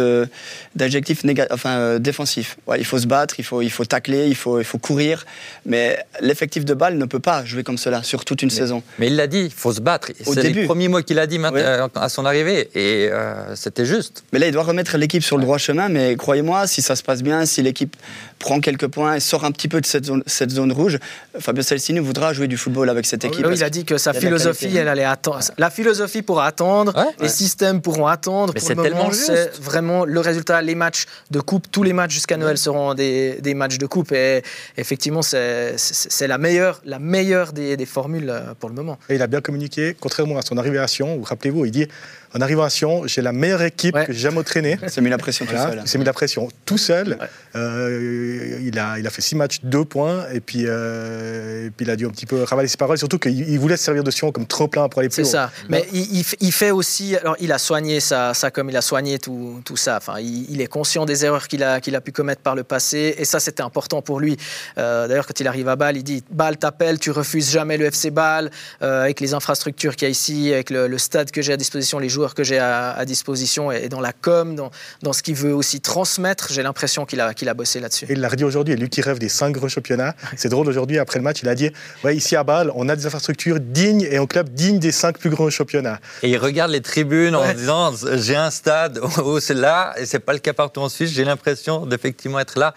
d'adjectifs 0.75 1.23
enfin, 1.51 1.77
euh, 1.77 1.99
défensifs. 1.99 2.57
Ouais, 2.67 2.79
il 2.79 2.85
faut 2.85 2.99
se 2.99 3.07
battre, 3.07 3.35
il 3.39 3.43
faut, 3.43 3.61
il 3.61 3.69
faut 3.71 3.85
tacler, 3.85 4.27
il 4.27 4.35
faut, 4.35 4.59
il 4.59 4.65
faut 4.65 4.77
courir. 4.77 5.25
Mais 5.65 5.97
l'effectif 6.21 6.65
de 6.65 6.73
balle 6.73 6.97
ne 6.97 7.05
peut 7.05 7.19
pas 7.19 7.45
jouer 7.45 7.63
comme 7.63 7.77
cela 7.77 8.03
sur 8.03 8.25
toute 8.25 8.41
une 8.41 8.49
mais, 8.49 8.55
saison. 8.55 8.83
Mais 8.99 9.07
il 9.07 9.15
l'a 9.15 9.27
dit, 9.27 9.41
il 9.45 9.51
faut 9.51 9.73
se 9.73 9.81
battre. 9.81 10.11
C'est 10.23 10.49
le 10.49 10.65
premier 10.65 10.87
mot 10.87 11.01
qu'il 11.01 11.19
a 11.19 11.27
dit 11.27 11.39
ouais. 11.39 11.63
à 11.95 12.09
son 12.09 12.25
arrivée. 12.25 12.69
Et 12.75 13.09
euh, 13.11 13.55
c'était 13.55 13.85
juste. 13.85 14.23
Mais 14.33 14.39
là, 14.39 14.47
il 14.47 14.51
doit 14.51 14.63
remettre 14.63 14.97
l'équipe 14.97 15.23
sur 15.23 15.37
le 15.37 15.43
droit 15.43 15.57
chemin. 15.57 15.89
Mais 15.89 16.15
croyez-moi, 16.15 16.67
si 16.67 16.81
ça 16.81 16.95
se 16.95 17.03
passe 17.03 17.23
bien, 17.23 17.45
si 17.45 17.61
l'équipe 17.61 17.95
prend 18.39 18.59
quelques 18.59 18.87
points 18.87 19.15
et 19.15 19.19
sort 19.19 19.45
un 19.45 19.51
petit 19.51 19.67
peu 19.67 19.81
de 19.81 19.85
cette 19.85 20.05
zone, 20.05 20.23
cette 20.25 20.51
zone 20.51 20.71
rouge, 20.71 20.99
Fabio 21.45 21.61
Celestini 21.61 21.99
voudra 21.99 22.33
jouer 22.33 22.47
du 22.47 22.57
football 22.57 22.89
avec 22.89 23.05
cette 23.05 23.23
équipe. 23.23 23.45
Oui, 23.45 23.53
il 23.55 23.63
a 23.63 23.69
dit 23.69 23.85
que 23.85 23.99
sa 23.99 24.13
philosophie, 24.13 24.75
elle 24.75 24.87
allait 24.87 25.03
attendre. 25.03 25.41
La 25.59 25.69
philosophie 25.69 26.23
pourra 26.23 26.47
attendre, 26.47 26.91
ouais, 26.97 27.03
les 27.19 27.25
ouais. 27.25 27.29
systèmes 27.29 27.81
pourront 27.81 28.07
attendre. 28.07 28.51
Mais 28.55 28.59
c'est 28.59 28.75
tellement 28.75 29.11
C'est 29.11 29.55
vraiment 29.61 30.05
le 30.05 30.19
résultat. 30.19 30.63
Les 30.63 30.73
matchs 30.73 31.05
de 31.29 31.39
coupe, 31.39 31.67
tous 31.71 31.83
les 31.83 31.93
matchs 31.93 32.13
jusqu'à 32.13 32.37
Noël 32.37 32.57
seront 32.57 32.95
des, 32.95 33.37
des, 33.41 33.53
matchs 33.53 33.77
de 33.77 33.85
coupe. 33.85 34.11
Et 34.11 34.41
effectivement, 34.75 35.21
c'est 35.21 36.27
la 36.27 36.37
meilleure, 36.39 36.81
la 36.83 36.97
meilleure 36.97 37.53
des, 37.53 37.77
des, 37.77 37.85
formules 37.85 38.31
euh, 38.31 38.55
pour 38.59 38.69
le 38.69 38.75
moment. 38.75 38.97
Et 39.09 39.15
il 39.15 39.21
a 39.21 39.27
bien 39.27 39.41
communiqué, 39.41 39.95
contrairement 39.99 40.39
à 40.39 40.41
son 40.41 40.57
arrivée 40.57 40.79
à 40.79 40.87
Sion, 40.87 41.17
vous 41.17 41.23
rappelez-vous, 41.23 41.65
il 41.65 41.71
dit 41.71 41.87
en 42.35 42.41
arrivant 42.41 42.63
à 42.63 42.69
Sion, 42.69 43.07
j'ai 43.07 43.21
la 43.21 43.31
meilleure 43.31 43.61
équipe 43.61 43.95
ouais. 43.95 44.05
que 44.05 44.11
j'ai 44.11 44.19
jamais 44.19 44.39
entraînée. 44.39 44.77
Il 44.83 44.89
s'est 44.89 44.99
mis 44.99 45.09
la 45.09 45.17
pression 45.17 45.45
voilà, 45.45 45.63
tout 45.63 45.71
seul. 45.71 45.81
Il 45.85 45.87
s'est 45.87 45.97
mis 45.97 46.03
la 46.03 46.13
pression 46.13 46.49
tout 46.65 46.77
seul. 46.77 47.17
Ouais. 47.19 47.27
Euh, 47.55 48.59
il, 48.61 48.77
a, 48.77 48.99
il 48.99 49.07
a 49.07 49.09
fait 49.09 49.21
six 49.21 49.35
matchs, 49.35 49.59
deux 49.63 49.85
points, 49.85 50.25
et 50.33 50.41
puis, 50.41 50.65
euh, 50.65 51.67
et 51.67 51.69
puis 51.69 51.85
il 51.85 51.89
a 51.89 51.95
dû 51.95 52.05
un 52.05 52.09
petit 52.09 52.25
peu 52.25 52.43
ravaler 52.43 52.67
ses 52.67 52.75
paroles, 52.75 52.97
surtout 52.97 53.19
qu'il 53.19 53.57
voulait 53.57 53.77
se 53.77 53.85
servir 53.85 54.03
de 54.03 54.11
Sion 54.11 54.33
comme 54.33 54.45
tremplin 54.45 54.89
pour 54.89 54.99
aller 54.99 55.07
plus 55.07 55.21
haut. 55.21 55.25
C'est 55.25 55.31
ça. 55.31 55.49
Mais 55.69 55.87
il, 55.93 56.25
il, 56.41 56.51
fait 56.51 56.71
aussi, 56.71 57.15
alors 57.15 57.37
il 57.39 57.53
a 57.53 57.57
soigné 57.57 58.01
ça, 58.01 58.33
ça 58.33 58.51
comme 58.51 58.69
il 58.69 58.75
a 58.75 58.81
soigné 58.81 59.17
tout, 59.17 59.61
tout 59.63 59.77
ça. 59.77 59.95
Enfin, 59.95 60.19
il, 60.19 60.51
il 60.51 60.59
est 60.59 60.67
conscient 60.67 61.05
des 61.05 61.23
erreurs 61.23 61.47
qu'il 61.47 61.63
a, 61.63 61.79
qu'il 61.79 61.95
a 61.95 62.01
pu 62.01 62.11
commettre 62.11 62.41
par 62.41 62.55
le 62.55 62.65
passé, 62.65 63.15
et 63.17 63.23
ça 63.23 63.39
c'était 63.39 63.63
important 63.63 64.01
pour 64.01 64.19
lui. 64.19 64.35
Euh, 64.77 65.07
D'ailleurs, 65.07 65.25
quand 65.25 65.39
il 65.39 65.47
arrive 65.47 65.69
à 65.69 65.77
Bâle, 65.77 65.95
il 65.95 66.03
dit 66.03 66.21
Bâle 66.31 66.57
t'appelle, 66.57 66.99
tu 66.99 67.11
refuses 67.11 67.49
jamais 67.49 67.77
le 67.77 67.85
FC 67.85 68.11
Bâle, 68.11 68.51
euh, 68.81 69.03
avec 69.03 69.21
les 69.21 69.33
infrastructures 69.33 69.95
qu'il 69.95 70.07
y 70.07 70.09
a 70.09 70.11
ici, 70.11 70.51
avec 70.51 70.69
le, 70.69 70.87
le 70.87 70.97
stade 70.97 71.31
que 71.31 71.41
j'ai 71.41 71.53
à 71.53 71.57
disposition, 71.57 71.97
les 71.97 72.09
joueurs 72.09 72.24
que 72.33 72.43
j'ai 72.43 72.57
à, 72.57 72.91
à, 72.91 73.05
disposition, 73.05 73.71
et, 73.71 73.89
dans 73.89 74.01
la 74.01 74.13
com, 74.13 74.55
dans, 74.55 74.71
dans 75.01 75.13
ce 75.13 75.21
qu'il 75.21 75.35
veut 75.35 75.53
aussi 75.53 75.81
transmettre. 75.81 76.51
J'ai 76.51 76.63
l'impression 76.63 77.05
qu'il 77.05 77.21
a, 77.21 77.33
qu'il 77.33 77.49
a 77.49 77.53
bossé 77.53 77.79
là-dessus. 77.79 78.05
Il 78.09 78.21
l'a 78.21 78.29
redit 78.29 78.43
aujourd'hui, 78.43 78.75
lui 78.75 78.89
qui 78.89 79.01
rêve 79.01 79.19
des 79.19 79.29
cinq 79.29 79.51
gros 79.51 79.69
championnats. 79.69 80.15
C'est 80.35 80.49
drôle 80.49 80.67
aujourd'hui, 80.67 80.97
après 80.97 81.19
le 81.19 81.23
match, 81.23 81.41
il 81.43 81.49
a 81.49 81.55
dit 81.55 81.71
ouais, 82.03 82.15
ici 82.15 82.35
à 82.35 82.43
Bâle, 82.43 82.71
on 82.75 82.89
a 82.89 82.95
des 82.95 83.05
infrastructures 83.05 83.59
dignes 83.59 84.07
et 84.09 84.17
un 84.17 84.25
club 84.25 84.49
digne 84.49 84.79
des 84.79 84.91
cinq 84.91 85.17
plus 85.17 85.29
grands 85.29 85.49
championnats. 85.49 85.99
Et 86.23 86.29
il 86.29 86.37
regarde 86.37 86.71
les 86.71 86.81
tribunes 86.81 87.35
ouais. 87.35 87.49
en 87.49 87.53
disant 87.53 87.93
j'ai 88.15 88.35
un 88.35 88.49
stade 88.49 88.99
où 89.25 89.39
c'est 89.39 89.53
là, 89.53 89.93
et 89.97 90.05
c'est 90.05 90.19
pas 90.19 90.33
le 90.33 90.39
cas 90.39 90.53
partout 90.53 90.81
en 90.81 90.89
Suisse, 90.89 91.11
j'ai 91.11 91.25
l'impression 91.25 91.85
d'effectivement 91.85 92.39
être 92.39 92.57
là. 92.57 92.73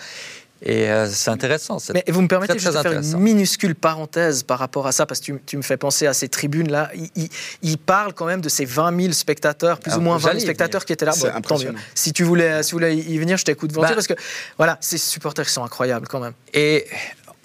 Et 0.63 0.91
euh, 0.91 1.09
c'est 1.09 1.31
intéressant. 1.31 1.79
Mais 1.95 2.05
vous 2.09 2.21
me 2.21 2.29
permettez 2.29 2.57
très, 2.57 2.71
très 2.71 2.79
de 2.79 2.83
faire 2.83 2.93
une 3.01 3.21
minuscule 3.21 3.75
parenthèse 3.75 4.43
par 4.43 4.59
rapport 4.59 4.87
à 4.87 4.93
ça, 4.93 5.07
parce 5.07 5.21
que 5.21 5.27
tu, 5.27 5.41
tu 5.47 5.57
me 5.57 5.63
fais 5.63 5.77
penser 5.77 6.07
à 6.07 6.15
ces 6.15 6.29
tribunes-là. 6.29 6.91
Il, 6.95 7.09
il, 7.15 7.29
il, 7.63 7.79
parle 7.79 8.13
quand 8.13 8.27
même 8.27 8.41
de 8.41 8.49
ces 8.49 8.65
20 8.65 9.01
000 9.01 9.13
spectateurs, 9.13 9.79
plus 9.79 9.93
ah, 9.95 9.99
ou 9.99 10.01
moins 10.01 10.17
20 10.17 10.31
000 10.31 10.41
spectateurs 10.41 10.85
qui 10.85 10.93
étaient 10.93 11.05
là. 11.05 11.13
Bon, 11.21 11.41
tant 11.43 11.59
mieux. 11.59 11.75
Si 11.95 12.13
tu, 12.13 12.25
voulais, 12.25 12.63
si 12.63 12.71
tu 12.71 12.75
voulais 12.75 12.97
y 12.97 13.19
venir, 13.19 13.37
je 13.37 13.45
t'écoute 13.45 13.73
volontiers, 13.73 13.95
bah, 13.95 14.03
parce 14.03 14.09
que 14.09 14.23
voilà, 14.57 14.79
ces 14.81 14.99
supporters 14.99 15.47
qui 15.47 15.53
sont 15.53 15.65
incroyables 15.65 16.09
quand 16.09 16.21
même. 16.21 16.33
Et 16.55 16.87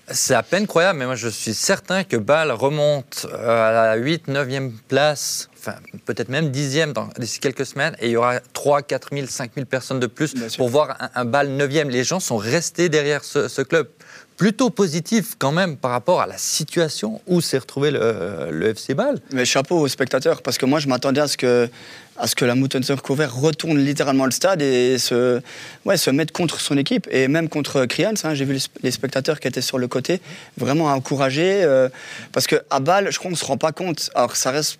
c'est 0.10 0.36
à 0.36 0.44
peine 0.44 0.68
croyable, 0.68 1.00
mais 1.00 1.06
moi 1.06 1.16
je 1.16 1.28
suis 1.28 1.54
certain 1.54 2.04
que 2.04 2.18
Bâle 2.18 2.52
remonte 2.52 3.26
euh, 3.32 3.70
à 3.70 3.72
la 3.72 3.96
8, 3.96 4.28
9e 4.28 4.72
place, 4.88 5.50
enfin 5.64 5.78
peut-être 6.06 6.30
même 6.30 6.50
10e 6.50 6.94
d'ici 7.18 7.40
quelques 7.40 7.66
semaines, 7.66 7.96
et 8.00 8.08
il 8.08 8.12
y 8.12 8.18
aura 8.18 8.40
3, 8.54 8.82
4 8.82 9.10
000, 9.14 9.28
5 9.28 9.52
000 9.56 9.66
personnes 9.66 10.00
de 10.00 10.08
plus 10.08 10.34
pour 10.58 10.70
voir 10.70 10.98
un, 11.00 11.10
un 11.22 11.26
Bâle 11.26 11.50
9e. 11.50 11.90
Les 11.90 12.04
gens 12.04 12.20
sont 12.20 12.38
restés 12.38 12.90
derrière 12.90 13.24
ce, 13.24 13.48
ce, 13.48 13.62
club. 13.62 13.88
Plutôt 14.36 14.72
positif 14.72 15.36
quand 15.38 15.52
même 15.52 15.78
par 15.78 15.92
rapport 15.92 16.20
à 16.20 16.28
la 16.28 16.38
situation 16.38 17.22
où 17.28 17.40
s'est 17.40 17.60
retrouvé 17.60 17.92
le, 17.92 18.50
le, 18.52 18.70
FC 18.70 18.94
Bâle. 18.94 19.20
Mais 19.32 19.46
chapeau 19.46 19.80
aux 19.80 19.88
spectateurs, 19.88 20.42
parce 20.42 20.58
que 20.58 20.66
moi 20.66 20.80
je 20.80 20.88
m'attendais 20.88 21.22
à 21.22 21.28
ce 21.28 21.38
que 21.38 21.70
à 22.18 22.28
ce 22.28 22.36
que 22.36 22.46
la 22.46 22.54
Moutenser 22.54 22.96
Cover 23.02 23.26
retourne 23.26 23.80
littéralement 23.80 24.26
le 24.26 24.32
stade 24.32 24.62
et 24.62 25.00
se, 25.00 25.42
ouais, 25.86 25.98
se 25.98 26.12
mette 26.12 26.32
contre 26.32 26.60
son 26.60 26.78
équipe 26.78 27.08
et 27.10 27.28
même 27.28 27.50
contre 27.50 27.86
Krians. 27.86 28.14
Hein, 28.24 28.36
J'ai 28.36 28.46
vu 28.46 28.60
les 28.84 28.92
spectateurs 28.92 29.40
qui 29.40 29.48
étaient 29.48 29.62
sur 29.62 29.80
le 29.80 29.88
côté 29.88 30.22
vraiment 30.58 30.86
encourager 30.86 31.64
euh, 31.64 31.90
parce 32.32 32.46
qu'à 32.46 32.80
Bâle, 32.82 33.12
je 33.12 33.18
crois 33.18 33.30
qu'on 33.30 33.36
ne 33.36 33.40
se 33.40 33.46
rend 33.46 33.58
pas 33.58 33.72
compte. 33.72 34.12
Alors 34.14 34.36
ça 34.36 34.52
reste 34.52 34.78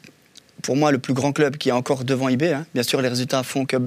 pour 0.62 0.76
moi 0.76 0.92
le 0.92 0.98
plus 0.98 1.14
grand 1.14 1.32
club 1.32 1.58
qui 1.58 1.70
est 1.70 1.74
encore 1.74 2.04
devant 2.04 2.30
IB. 2.30 2.44
Hein. 2.44 2.66
Bien 2.74 2.84
sûr, 2.84 3.02
les 3.02 3.10
résultats 3.10 3.44
font 3.44 3.66
que 3.66 3.78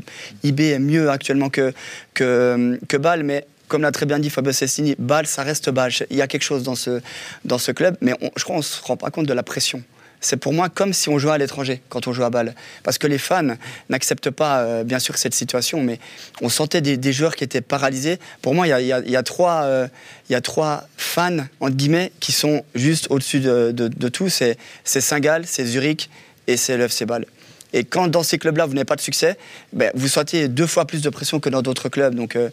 IB 0.42 0.60
est 0.60 0.78
mieux 0.78 1.10
actuellement 1.10 1.48
que, 1.48 1.72
que, 2.14 2.78
que 2.88 2.96
Bâle, 2.96 3.22
mais 3.22 3.46
comme 3.68 3.82
l'a 3.82 3.92
très 3.92 4.06
bien 4.06 4.18
dit 4.18 4.30
Fabio 4.30 4.52
Cestini, 4.52 4.94
Bâle, 4.98 5.26
ça 5.26 5.42
reste 5.42 5.70
Bâle. 5.70 5.92
Il 6.10 6.16
y 6.16 6.22
a 6.22 6.26
quelque 6.26 6.44
chose 6.44 6.62
dans 6.62 6.74
ce, 6.74 7.00
dans 7.44 7.58
ce 7.58 7.72
club, 7.72 7.96
mais 8.00 8.14
je 8.36 8.44
crois 8.44 8.54
qu'on 8.54 8.60
ne 8.60 8.64
se 8.64 8.82
rend 8.82 8.96
pas 8.96 9.10
compte 9.10 9.26
de 9.26 9.32
la 9.32 9.42
pression 9.42 9.82
c'est 10.20 10.36
pour 10.36 10.52
moi 10.52 10.68
comme 10.68 10.92
si 10.92 11.08
on 11.08 11.18
jouait 11.18 11.32
à 11.32 11.38
l'étranger 11.38 11.80
quand 11.88 12.06
on 12.06 12.12
joue 12.12 12.24
à 12.24 12.30
balle. 12.30 12.54
Parce 12.82 12.98
que 12.98 13.06
les 13.06 13.18
fans 13.18 13.56
n'acceptent 13.88 14.30
pas, 14.30 14.60
euh, 14.60 14.84
bien 14.84 14.98
sûr, 14.98 15.16
cette 15.18 15.34
situation, 15.34 15.82
mais 15.82 15.98
on 16.40 16.48
sentait 16.48 16.80
des, 16.80 17.12
joueurs 17.12 17.36
qui 17.36 17.44
étaient 17.44 17.60
paralysés. 17.60 18.18
Pour 18.42 18.54
moi, 18.54 18.66
il 18.66 18.70
y 18.70 18.92
a, 18.92 19.00
y 19.00 19.10
y 19.10 19.16
a, 19.16 19.22
trois, 19.22 19.62
euh, 19.64 19.88
y 20.28 20.34
a 20.34 20.40
trois 20.40 20.88
fans, 20.96 21.38
entre 21.60 21.76
guillemets, 21.76 22.12
qui 22.20 22.32
sont 22.32 22.64
juste 22.74 23.06
au-dessus 23.10 23.40
de, 23.40 23.72
de, 23.72 23.88
de, 23.88 24.08
tout. 24.08 24.28
C'est 24.28 24.58
Saint-Gall, 24.84 25.44
c'est 25.46 25.64
Zurich 25.64 26.10
et 26.46 26.56
c'est 26.56 26.76
le 26.76 26.84
FC 26.84 27.06
Bâle. 27.06 27.26
Et 27.72 27.84
quand 27.84 28.08
dans 28.08 28.22
ces 28.22 28.38
clubs-là, 28.38 28.66
vous 28.66 28.74
n'avez 28.74 28.84
pas 28.84 28.96
de 28.96 29.00
succès, 29.00 29.36
ben, 29.72 29.90
vous 29.94 30.08
sentez 30.08 30.48
deux 30.48 30.66
fois 30.66 30.84
plus 30.84 31.02
de 31.02 31.10
pression 31.10 31.40
que 31.40 31.48
dans 31.48 31.62
d'autres 31.62 31.88
clubs. 31.88 32.14
Donc 32.14 32.36
euh, 32.36 32.48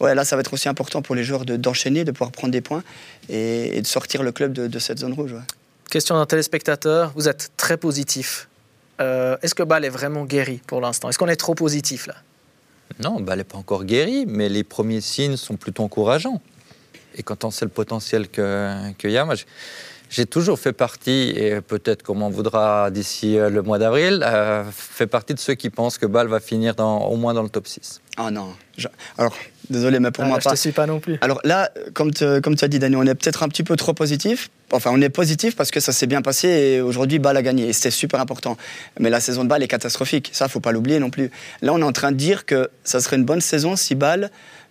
ouais, 0.00 0.14
là, 0.14 0.24
ça 0.24 0.36
va 0.36 0.40
être 0.40 0.52
aussi 0.52 0.68
important 0.68 1.02
pour 1.02 1.14
les 1.14 1.24
joueurs 1.24 1.44
d'enchaîner, 1.44 2.00
de, 2.00 2.04
de, 2.04 2.10
pouvoir 2.12 2.30
prendre 2.30 2.52
des 2.52 2.60
points 2.60 2.84
et, 3.28 3.76
et 3.76 3.82
de 3.82 3.86
sortir 3.86 4.22
le 4.22 4.32
club 4.32 4.52
de, 4.52 4.66
de 4.66 4.78
cette 4.78 4.98
zone 4.98 5.14
rouge. 5.14 5.32
Ouais. 5.32 5.40
Question 5.90 6.14
d'un 6.14 6.26
téléspectateur, 6.26 7.12
vous 7.16 7.28
êtes 7.28 7.50
très 7.56 7.76
positif. 7.76 8.48
Euh, 9.00 9.36
Est-ce 9.42 9.54
que 9.54 9.62
Bâle 9.62 9.84
est 9.84 9.90
vraiment 9.90 10.24
guéri 10.24 10.60
pour 10.66 10.80
l'instant? 10.80 11.08
Est-ce 11.08 11.18
qu'on 11.18 11.28
est 11.28 11.36
trop 11.36 11.54
positif 11.54 12.06
là? 12.06 12.14
Non, 13.02 13.18
Bâle 13.20 13.38
n'est 13.38 13.44
pas 13.44 13.58
encore 13.58 13.84
guéri, 13.84 14.24
mais 14.26 14.48
les 14.48 14.62
premiers 14.62 15.00
signes 15.00 15.36
sont 15.36 15.56
plutôt 15.56 15.82
encourageants. 15.82 16.40
Et 17.16 17.22
quand 17.22 17.44
on 17.44 17.50
sait 17.50 17.64
le 17.64 17.70
potentiel 17.70 18.28
qu'il 18.28 18.94
que 18.98 19.08
y 19.08 19.16
a, 19.16 19.24
moi, 19.24 19.34
j'ai 20.10 20.26
toujours 20.26 20.58
fait 20.58 20.72
partie, 20.72 21.32
et 21.36 21.60
peut-être 21.60 22.02
qu'on 22.02 22.16
m'en 22.16 22.28
voudra 22.30 22.90
d'ici 22.90 23.38
euh, 23.38 23.48
le 23.48 23.62
mois 23.62 23.78
d'avril, 23.78 24.22
euh, 24.26 24.64
fait 24.74 25.06
partie 25.06 25.34
de 25.34 25.38
ceux 25.40 25.54
qui 25.54 25.70
pensent 25.70 25.96
que 25.98 26.06
Bâle 26.06 26.26
va 26.28 26.40
finir 26.40 26.74
dans, 26.74 26.98
au 27.06 27.16
moins 27.16 27.32
dans 27.32 27.42
le 27.44 27.48
top 27.48 27.66
6. 27.68 28.00
Ah 28.16 28.30
non. 28.30 28.48
Je- 28.76 28.88
Alors, 29.18 29.34
désolé, 29.70 30.00
mais 30.00 30.10
pour 30.10 30.24
Ah, 30.24 30.26
moi, 30.26 30.36
là, 30.36 30.40
je 30.40 30.44
pas. 30.48 30.50
te 30.54 30.56
suis 30.58 30.72
pas 30.72 30.86
non 30.86 30.98
plus. 31.00 31.16
Alors 31.20 31.40
là, 31.44 31.70
comme, 31.94 32.12
te- 32.12 32.40
comme 32.40 32.56
tu 32.56 32.64
as 32.64 32.68
dit, 32.68 32.78
Dani, 32.78 32.96
on 32.96 33.04
est 33.04 33.14
peut-être 33.14 33.42
un 33.44 33.48
petit 33.48 33.62
peu 33.62 33.76
trop 33.76 33.94
positif. 33.94 34.50
Enfin, 34.72 34.90
on 34.92 35.00
est 35.00 35.08
positif 35.10 35.54
parce 35.56 35.70
que 35.70 35.80
ça 35.80 35.92
s'est 35.92 36.06
bien 36.06 36.22
passé 36.22 36.48
et 36.48 36.80
aujourd'hui, 36.80 37.18
Bâle 37.18 37.36
a 37.36 37.42
gagné. 37.42 37.68
Et 37.68 37.72
c'était 37.72 37.90
super 37.90 38.20
important. 38.20 38.56
Mais 38.98 39.10
la 39.10 39.20
saison 39.20 39.44
de 39.44 39.48
Bâle 39.48 39.62
est 39.62 39.68
catastrophique. 39.68 40.30
Ça, 40.32 40.48
faut 40.48 40.60
pas 40.60 40.72
l'oublier 40.72 40.98
non 40.98 41.10
plus. 41.10 41.30
Là, 41.62 41.72
on 41.72 41.78
est 41.78 41.84
en 41.84 41.92
train 41.92 42.10
de 42.12 42.16
dire 42.16 42.46
que 42.46 42.68
ça 42.84 43.00
serait 43.00 43.16
une 43.16 43.24
bonne 43.24 43.40
saison 43.40 43.76
si 43.76 43.94
Bâle 43.94 44.30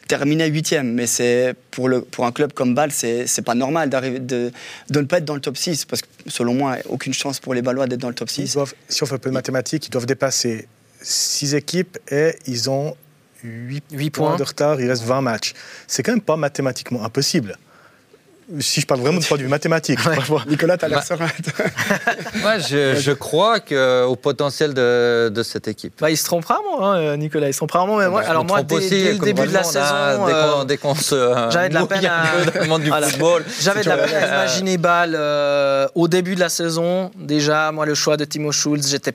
terminait 0.10 0.48
huitième. 0.50 0.92
Mais 0.94 1.08
c'est 1.08 1.56
pour, 1.72 1.88
le, 1.88 2.02
pour 2.02 2.26
un 2.26 2.34
club 2.34 2.52
comme 2.52 2.76
Bâle, 2.76 2.92
c'est 2.92 3.28
c'est 3.28 3.44
pas 3.44 3.56
normal 3.56 3.90
d'arriver 3.90 4.20
de, 4.20 4.52
de 4.90 5.00
ne 5.00 5.06
pas 5.06 5.20
être 5.20 5.26
dans 5.26 5.36
le 5.36 5.40
top 5.40 5.56
6. 5.56 5.86
Parce 5.86 6.02
que 6.02 6.08
selon 6.28 6.54
moi, 6.54 6.76
aucune 6.90 7.14
chance 7.14 7.40
pour 7.40 7.54
les 7.54 7.62
Balois 7.62 7.88
d'être 7.88 8.02
dans 8.02 8.10
le 8.10 8.16
top 8.16 8.30
Ils 8.32 8.48
6. 8.50 8.54
doivent, 8.56 8.74
si 8.90 9.02
on 9.04 9.06
fait 9.06 9.16
un 9.16 9.20
peu 9.20 9.30
de 9.30 9.34
mathématiques, 9.36 9.88
ils 9.88 9.92
doivent 9.92 10.06
dépasser 10.06 10.68
6 11.02 11.56
équipes 11.56 11.98
et 12.12 12.36
ils 12.46 12.70
ont 12.70 12.98
8, 13.44 13.84
Huit 13.92 14.10
points 14.10 14.28
points. 14.30 14.38
de 14.38 14.44
retard, 14.44 14.82
il 14.82 14.90
reste 14.90 15.04
20 15.04 15.22
matchs. 15.22 15.54
C'est 15.88 16.04
quand 16.04 16.12
même 16.12 16.20
pas 16.22 16.36
mathématiquement 16.36 17.06
impossible. 17.06 17.58
Si 18.60 18.82
je 18.82 18.88
parle 18.88 19.02
vraiment 19.02 19.20
de 19.20 19.26
point 19.26 19.38
de 19.38 19.44
vue 19.44 19.48
mathématique, 19.50 20.00
Ouais. 20.06 20.14
franchement. 20.16 20.42
Nicolas, 20.48 20.78
tu 20.78 20.86
as 20.86 20.88
l'air 20.88 21.00
Bah, 21.00 21.06
serein. 21.06 21.28
Moi, 22.42 22.58
je, 22.60 22.96
je 23.00 23.12
crois 23.12 23.60
que, 23.60 24.06
au 24.06 24.16
potentiel 24.16 24.74
de, 24.74 25.30
de 25.34 25.44
cette 25.44 25.68
équipe. 25.68 25.94
Bah, 26.02 26.10
il 26.10 26.18
se 26.18 26.26
trompe 26.26 26.46
rarement, 26.46 26.84
hein, 26.92 27.16
Nicolas. 27.18 27.48
Il 27.48 27.54
se 27.54 27.58
trompe 27.60 27.72
rarement. 27.72 27.98
Mais 27.98 28.10
moi, 28.10 28.24
Je 28.24 28.30
alors 28.30 28.46
moi, 28.46 28.64
dès, 28.64 28.76
aussi, 28.76 28.90
dès 28.90 29.12
le 29.14 29.18
comme 29.18 29.26
début 29.26 29.48
de 29.48 29.54
la 29.54 29.60
hein, 29.60 29.64
saison, 29.64 30.26
dès 30.26 30.32
qu'on 30.34 30.62
euh, 30.62 30.66
dès 30.66 30.78
qu'on 30.78 30.96
se 30.96 31.50
j'avais 31.52 31.70
de 31.70 31.74
la 31.76 31.86
peine 31.86 32.06
à-. 32.06 32.24
J'avais 33.62 33.84
de 33.84 33.90
la 33.90 33.98
peine 33.98 34.16
à 34.16 34.24
Euh, 34.24 34.44
imaginer 34.44 34.78
Bâle 34.78 35.16
euh, 35.18 35.88
au 35.96 36.08
début 36.08 36.36
de 36.36 36.40
la 36.40 36.50
saison. 36.50 37.12
Déjà, 37.18 37.72
moi, 37.72 37.86
le 37.86 37.96
choix 37.96 38.18
de 38.18 38.26
Timo 38.26 38.52
Schulz, 38.52 38.90
j'étais 38.90 39.14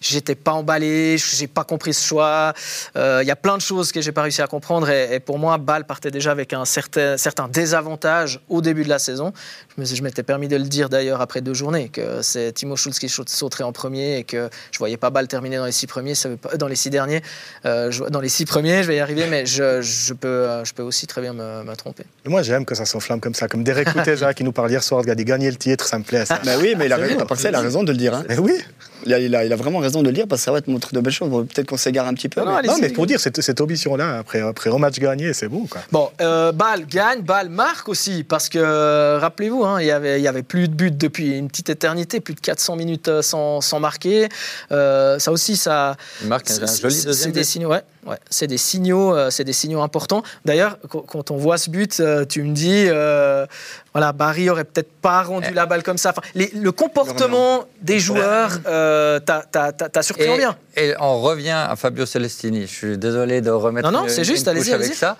j'étais 0.00 0.34
pas 0.34 0.52
emballé, 0.52 1.16
j'ai 1.18 1.46
pas 1.46 1.64
compris 1.64 1.94
ce 1.94 2.06
choix. 2.06 2.52
Euh, 2.96 3.20
Il 3.22 3.26
y 3.28 3.30
a 3.30 3.36
plein 3.36 3.56
de 3.56 3.62
choses 3.62 3.92
que 3.92 4.00
j'ai 4.00 4.12
pas 4.12 4.22
réussi 4.22 4.42
à 4.42 4.46
comprendre 4.46 4.88
et, 4.90 5.14
et 5.14 5.20
pour 5.20 5.38
moi, 5.38 5.58
Bâle 5.58 5.84
partait 5.84 6.10
déjà 6.10 6.30
avec 6.30 6.52
un 6.52 6.64
certain, 6.64 7.16
certain 7.16 7.48
désavantage 7.48 8.40
au 8.48 8.60
début 8.62 8.84
de 8.84 8.88
la 8.88 8.98
saison. 8.98 9.32
Je 9.78 10.02
m'étais 10.02 10.22
permis 10.22 10.48
de 10.48 10.56
le 10.56 10.64
dire 10.64 10.88
d'ailleurs 10.88 11.20
après 11.20 11.40
deux 11.40 11.54
journées 11.54 11.88
que 11.88 12.22
c'est 12.22 12.52
Timo 12.52 12.76
Schulz 12.76 12.98
qui 12.98 13.08
saute- 13.08 13.28
sauterait 13.28 13.64
en 13.64 13.72
premier 13.72 14.18
et 14.18 14.24
que 14.24 14.48
je 14.72 14.78
voyais 14.78 14.96
pas 14.96 15.10
Bâle 15.10 15.28
terminer 15.28 15.56
dans 15.56 15.66
les 15.66 15.72
six 15.72 15.86
premiers, 15.86 16.14
ça 16.14 16.28
veut 16.28 16.36
pas- 16.36 16.56
dans 16.56 16.68
les 16.68 16.76
six 16.76 16.90
derniers, 16.90 17.22
Euh, 17.64 17.90
je- 17.90 18.04
dans 18.04 18.20
les 18.20 18.28
six 18.28 18.44
premiers, 18.44 18.82
je 18.82 18.88
vais 18.88 18.96
y 18.96 19.00
arriver, 19.00 19.26
mais 19.28 19.44
je, 19.46 19.80
je 19.82 20.14
peux, 20.14 20.28
euh, 20.28 20.64
je 20.64 20.72
peux 20.72 20.82
aussi 20.82 21.06
très 21.06 21.20
bien 21.20 21.32
me, 21.32 21.64
me 21.64 21.74
tromper. 21.74 22.04
Et 22.24 22.28
Moi, 22.28 22.42
j'aime 22.42 22.64
que 22.64 22.74
ça 22.74 22.84
s'enflamme 22.84 23.20
comme 23.20 23.34
ça. 23.34 23.48
Comme 23.48 23.64
Derek 23.64 23.92
Couteza 23.92 24.32
qui 24.34 24.44
nous 24.44 24.52
parle 24.52 24.70
hier 24.70 24.82
soir, 24.82 25.00
regardez, 25.00 25.24
gagner 25.24 25.50
le 25.50 25.56
titre, 25.56 25.86
ça 25.86 25.98
me 25.98 26.04
plaît. 26.04 26.24
Ça. 26.26 26.40
Mais 26.44 26.56
oui, 26.56 26.74
mais 26.76 26.86
il 26.86 26.92
a, 26.92 26.96
raison, 26.96 27.14
il 27.16 27.20
a 27.20 27.84
de 27.84 27.92
le 27.92 27.96
dire. 27.98 28.14
hein. 28.14 28.24
Mais 28.28 28.38
oui, 28.38 28.58
Il 29.04 29.12
a, 29.14 29.18
il 29.20 29.34
a- 29.36 29.44
il 29.44 29.52
a 29.52 29.56
vraiment 29.56 29.65
raison 29.80 30.02
de 30.02 30.06
le 30.08 30.12
dire 30.12 30.26
parce 30.28 30.40
que 30.42 30.44
ça 30.44 30.52
va 30.52 30.60
te 30.60 30.70
montrer 30.70 30.90
de 30.96 31.00
belles 31.00 31.12
choses. 31.12 31.28
Bon, 31.30 31.44
Peut-être 31.44 31.68
qu'on 31.68 31.76
s'égare 31.76 32.06
un 32.06 32.14
petit 32.14 32.28
peu. 32.28 32.40
Non, 32.42 32.56
mais- 32.62 32.68
non, 32.88 32.94
pour 32.94 33.06
dire, 33.06 33.20
cette, 33.20 33.40
cette 33.40 33.60
ambition-là, 33.60 34.18
après, 34.18 34.40
après 34.40 34.70
un 34.70 34.78
match 34.78 34.98
gagné, 34.98 35.32
c'est 35.32 35.48
beau. 35.48 35.66
Quoi. 35.70 35.80
Bon, 35.92 36.10
euh, 36.20 36.52
Bâle 36.52 36.86
gagne, 36.86 37.22
Bâle 37.22 37.48
marque 37.48 37.88
aussi, 37.88 38.24
parce 38.24 38.48
que, 38.48 38.58
euh, 38.58 39.18
rappelez-vous, 39.20 39.64
hein, 39.64 39.80
il 39.80 39.86
y 39.86 39.90
avait, 39.90 40.20
il 40.20 40.22
y 40.22 40.28
avait 40.28 40.42
plus 40.42 40.68
de 40.68 40.74
buts 40.74 40.90
depuis 40.90 41.36
une 41.38 41.48
petite 41.48 41.70
éternité, 41.70 42.20
plus 42.20 42.34
de 42.34 42.40
400 42.40 42.76
minutes 42.76 43.08
euh, 43.08 43.22
sans, 43.22 43.60
sans 43.60 43.80
marquer. 43.80 44.28
Euh, 44.72 45.18
ça 45.18 45.32
aussi, 45.32 45.56
ça... 45.56 45.96
Il 46.22 46.28
marque 46.28 46.50
un, 46.50 46.54
joli 46.66 47.02
deuxième 47.04 47.12
C'est 47.14 47.26
des 47.32 47.40
but. 47.40 47.44
signaux, 47.44 47.70
ouais, 47.70 47.82
ouais, 48.06 48.16
c'est 48.30 48.46
des 48.46 48.58
signaux, 48.58 49.14
euh, 49.14 49.30
c'est 49.30 49.44
des 49.44 49.52
signaux 49.52 49.80
importants. 49.82 50.22
D'ailleurs, 50.44 50.78
quand, 50.88 51.30
on 51.30 51.36
voit 51.36 51.58
ce 51.58 51.70
but, 51.70 52.00
euh, 52.00 52.24
tu 52.24 52.42
me 52.42 52.52
dis, 52.54 52.86
euh, 52.88 53.46
voilà, 53.92 54.12
Barry 54.12 54.50
aurait 54.50 54.64
peut-être 54.64 54.92
pas 55.00 55.22
rendu 55.22 55.48
Eh. 55.50 55.54
la 55.54 55.66
balle 55.66 55.82
comme 55.82 55.96
ça. 55.98 56.10
Enfin, 56.10 56.22
les- 56.34 56.50
le 56.54 56.70
comportement 56.72 57.64
des 57.80 57.98
joueurs, 57.98 58.58
euh, 58.66 59.18
t'as- 59.20 59.42
t'as 59.56 59.72
t'as- 59.72 59.88
t'as 59.88 60.02
surpris 60.02 60.28
en 60.28 60.34
Et, 60.34 60.38
bien. 60.38 60.58
et 60.76 60.94
on 61.00 61.20
revient 61.22 61.50
à 61.68 61.74
Fabio 61.76 62.04
Celestini. 62.04 62.62
Je 62.62 62.74
suis 62.74 62.98
désolé 62.98 63.40
de 63.40 63.50
remettre 63.50 63.90
Non, 63.90 64.00
non, 64.00 64.04
une- 64.04 64.10
c'est 64.10 64.24
juste, 64.24 64.46
allez-y, 64.48 64.72
avec 64.72 64.86
allez-y. 64.86 64.96
ça. 64.98 65.16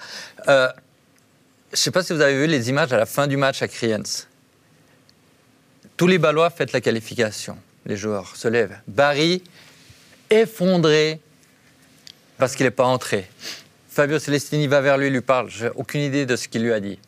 Euh, 0.49 0.69
je 1.73 1.73
ne 1.73 1.76
sais 1.78 1.90
pas 1.90 2.02
si 2.02 2.12
vous 2.12 2.21
avez 2.21 2.35
vu 2.38 2.47
les 2.47 2.69
images 2.69 2.93
à 2.93 2.99
la 2.99 3.07
fin 3.07 3.26
du 3.26 3.37
match 3.38 3.62
à 3.62 3.69
Kriens. 3.69 4.02
Tous 5.97 6.07
les 6.07 6.19
Ballois 6.19 6.50
fêtent 6.50 6.73
la 6.73 6.81
qualification. 6.83 7.57
Les 7.87 7.97
joueurs 7.97 8.37
se 8.37 8.49
lèvent. 8.49 8.76
Barry, 8.87 9.43
effondré 10.28 11.21
parce 12.38 12.55
qu'il 12.55 12.66
n'est 12.66 12.71
pas 12.71 12.85
entré. 12.85 13.26
Fabio 13.88 14.19
Celestini 14.19 14.66
va 14.66 14.83
vers 14.83 14.99
lui, 14.99 15.09
lui 15.09 15.23
parle. 15.23 15.49
J'ai 15.49 15.71
aucune 15.75 16.02
idée 16.02 16.26
de 16.26 16.37
ce 16.37 16.49
qu'il 16.49 16.62
lui 16.62 16.73
a 16.73 16.81
dit. 16.81 16.99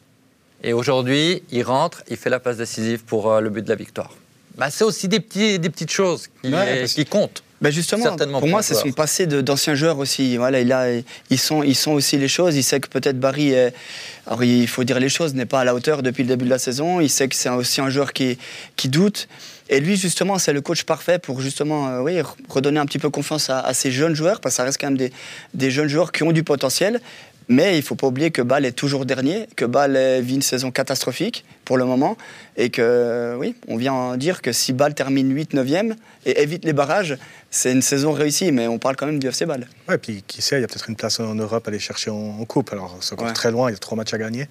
Et 0.62 0.72
aujourd'hui, 0.72 1.42
il 1.50 1.62
rentre, 1.62 2.02
il 2.08 2.16
fait 2.16 2.30
la 2.30 2.40
passe 2.40 2.56
décisive 2.56 3.04
pour 3.04 3.30
euh, 3.30 3.40
le 3.40 3.50
but 3.50 3.62
de 3.62 3.68
la 3.68 3.74
victoire. 3.74 4.14
Bah, 4.58 4.68
c'est 4.70 4.84
aussi 4.84 5.08
des, 5.08 5.20
petits, 5.20 5.58
des 5.58 5.70
petites 5.70 5.90
choses 5.92 6.28
qui, 6.42 6.52
Ouais, 6.52 6.80
parce 6.80 6.92
qui 6.94 7.04
comptent. 7.04 7.42
Ben 7.60 7.72
justement, 7.72 8.14
pour 8.38 8.46
moi, 8.46 8.62
c'est 8.62 8.74
son 8.74 8.92
passé 8.92 9.26
d'ancien 9.26 9.74
joueur 9.74 9.98
aussi. 9.98 10.36
Voilà, 10.36 10.60
il 10.60 10.70
a, 10.72 10.86
ils 11.28 11.38
sont, 11.38 11.64
ils 11.64 11.74
sont 11.74 11.90
aussi 11.90 12.16
les 12.16 12.28
choses. 12.28 12.54
Il 12.54 12.62
sait 12.62 12.78
que 12.78 12.86
peut-être 12.88 13.18
Barry, 13.18 13.50
est- 13.50 13.74
alors 14.28 14.44
il 14.44 14.68
faut 14.68 14.84
dire 14.84 15.00
les 15.00 15.08
choses, 15.08 15.34
n'est 15.34 15.44
pas 15.44 15.60
à 15.60 15.64
la 15.64 15.74
hauteur 15.74 16.04
depuis 16.04 16.22
le 16.22 16.28
début 16.28 16.44
de 16.44 16.50
la 16.50 16.58
saison. 16.60 17.00
Il 17.00 17.10
sait 17.10 17.26
que 17.26 17.34
c'est 17.34 17.48
aussi 17.48 17.80
un 17.80 17.90
joueur 17.90 18.12
qui, 18.12 18.38
qui 18.76 18.88
doute. 18.88 19.26
Et 19.70 19.80
lui, 19.80 19.96
justement, 19.96 20.38
c'est 20.38 20.52
le 20.52 20.60
coach 20.60 20.84
parfait 20.84 21.18
pour 21.18 21.40
justement, 21.40 21.88
euh, 21.88 22.00
oui, 22.00 22.20
redonner 22.48 22.78
un 22.78 22.86
petit 22.86 23.00
peu 23.00 23.10
confiance 23.10 23.50
à, 23.50 23.58
à 23.58 23.74
ces 23.74 23.90
jeunes 23.90 24.14
joueurs, 24.14 24.40
parce 24.40 24.54
que 24.54 24.56
ça 24.58 24.62
reste 24.62 24.80
quand 24.80 24.86
même 24.86 24.96
des, 24.96 25.12
des 25.52 25.72
jeunes 25.72 25.88
joueurs 25.88 26.12
qui 26.12 26.22
ont 26.22 26.32
du 26.32 26.44
potentiel. 26.44 27.00
Mais 27.50 27.74
il 27.74 27.78
ne 27.78 27.82
faut 27.82 27.94
pas 27.94 28.06
oublier 28.06 28.30
que 28.30 28.42
Bâle 28.42 28.66
est 28.66 28.72
toujours 28.72 29.06
dernier, 29.06 29.46
que 29.56 29.64
Bâle 29.64 30.20
vit 30.20 30.34
une 30.34 30.42
saison 30.42 30.70
catastrophique 30.70 31.44
pour 31.64 31.78
le 31.78 31.84
moment, 31.86 32.16
et 32.56 32.68
que, 32.68 33.34
oui, 33.38 33.54
on 33.68 33.76
vient 33.76 33.92
en 33.94 34.16
dire 34.16 34.42
que 34.42 34.52
si 34.52 34.72
Bâle 34.74 34.94
termine 34.94 35.32
8 35.34 35.54
9e 35.54 35.94
et 36.26 36.42
évite 36.42 36.64
les 36.66 36.74
barrages, 36.74 37.16
c'est 37.50 37.72
une 37.72 37.80
saison 37.82 38.12
réussie, 38.12 38.52
mais 38.52 38.68
on 38.68 38.78
parle 38.78 38.96
quand 38.96 39.06
même 39.06 39.18
du 39.18 39.26
FC 39.28 39.46
Bâle. 39.46 39.66
Ouais, 39.88 39.96
puis 39.96 40.22
qui 40.26 40.42
sait, 40.42 40.58
il 40.58 40.60
y 40.60 40.64
a 40.64 40.66
peut-être 40.68 40.90
une 40.90 40.96
place 40.96 41.20
en 41.20 41.34
Europe 41.34 41.66
à 41.66 41.70
aller 41.70 41.78
chercher 41.78 42.10
en, 42.10 42.16
en 42.40 42.44
coupe. 42.44 42.70
Alors, 42.72 42.98
c'est 43.00 43.14
encore 43.14 43.28
Ouais. 43.28 43.32
très 43.32 43.50
loin, 43.50 43.70
il 43.70 43.72
y 43.72 43.76
a 43.76 43.78
trois 43.78 43.96
matchs 43.96 44.12
à 44.12 44.18
gagner. 44.18 44.46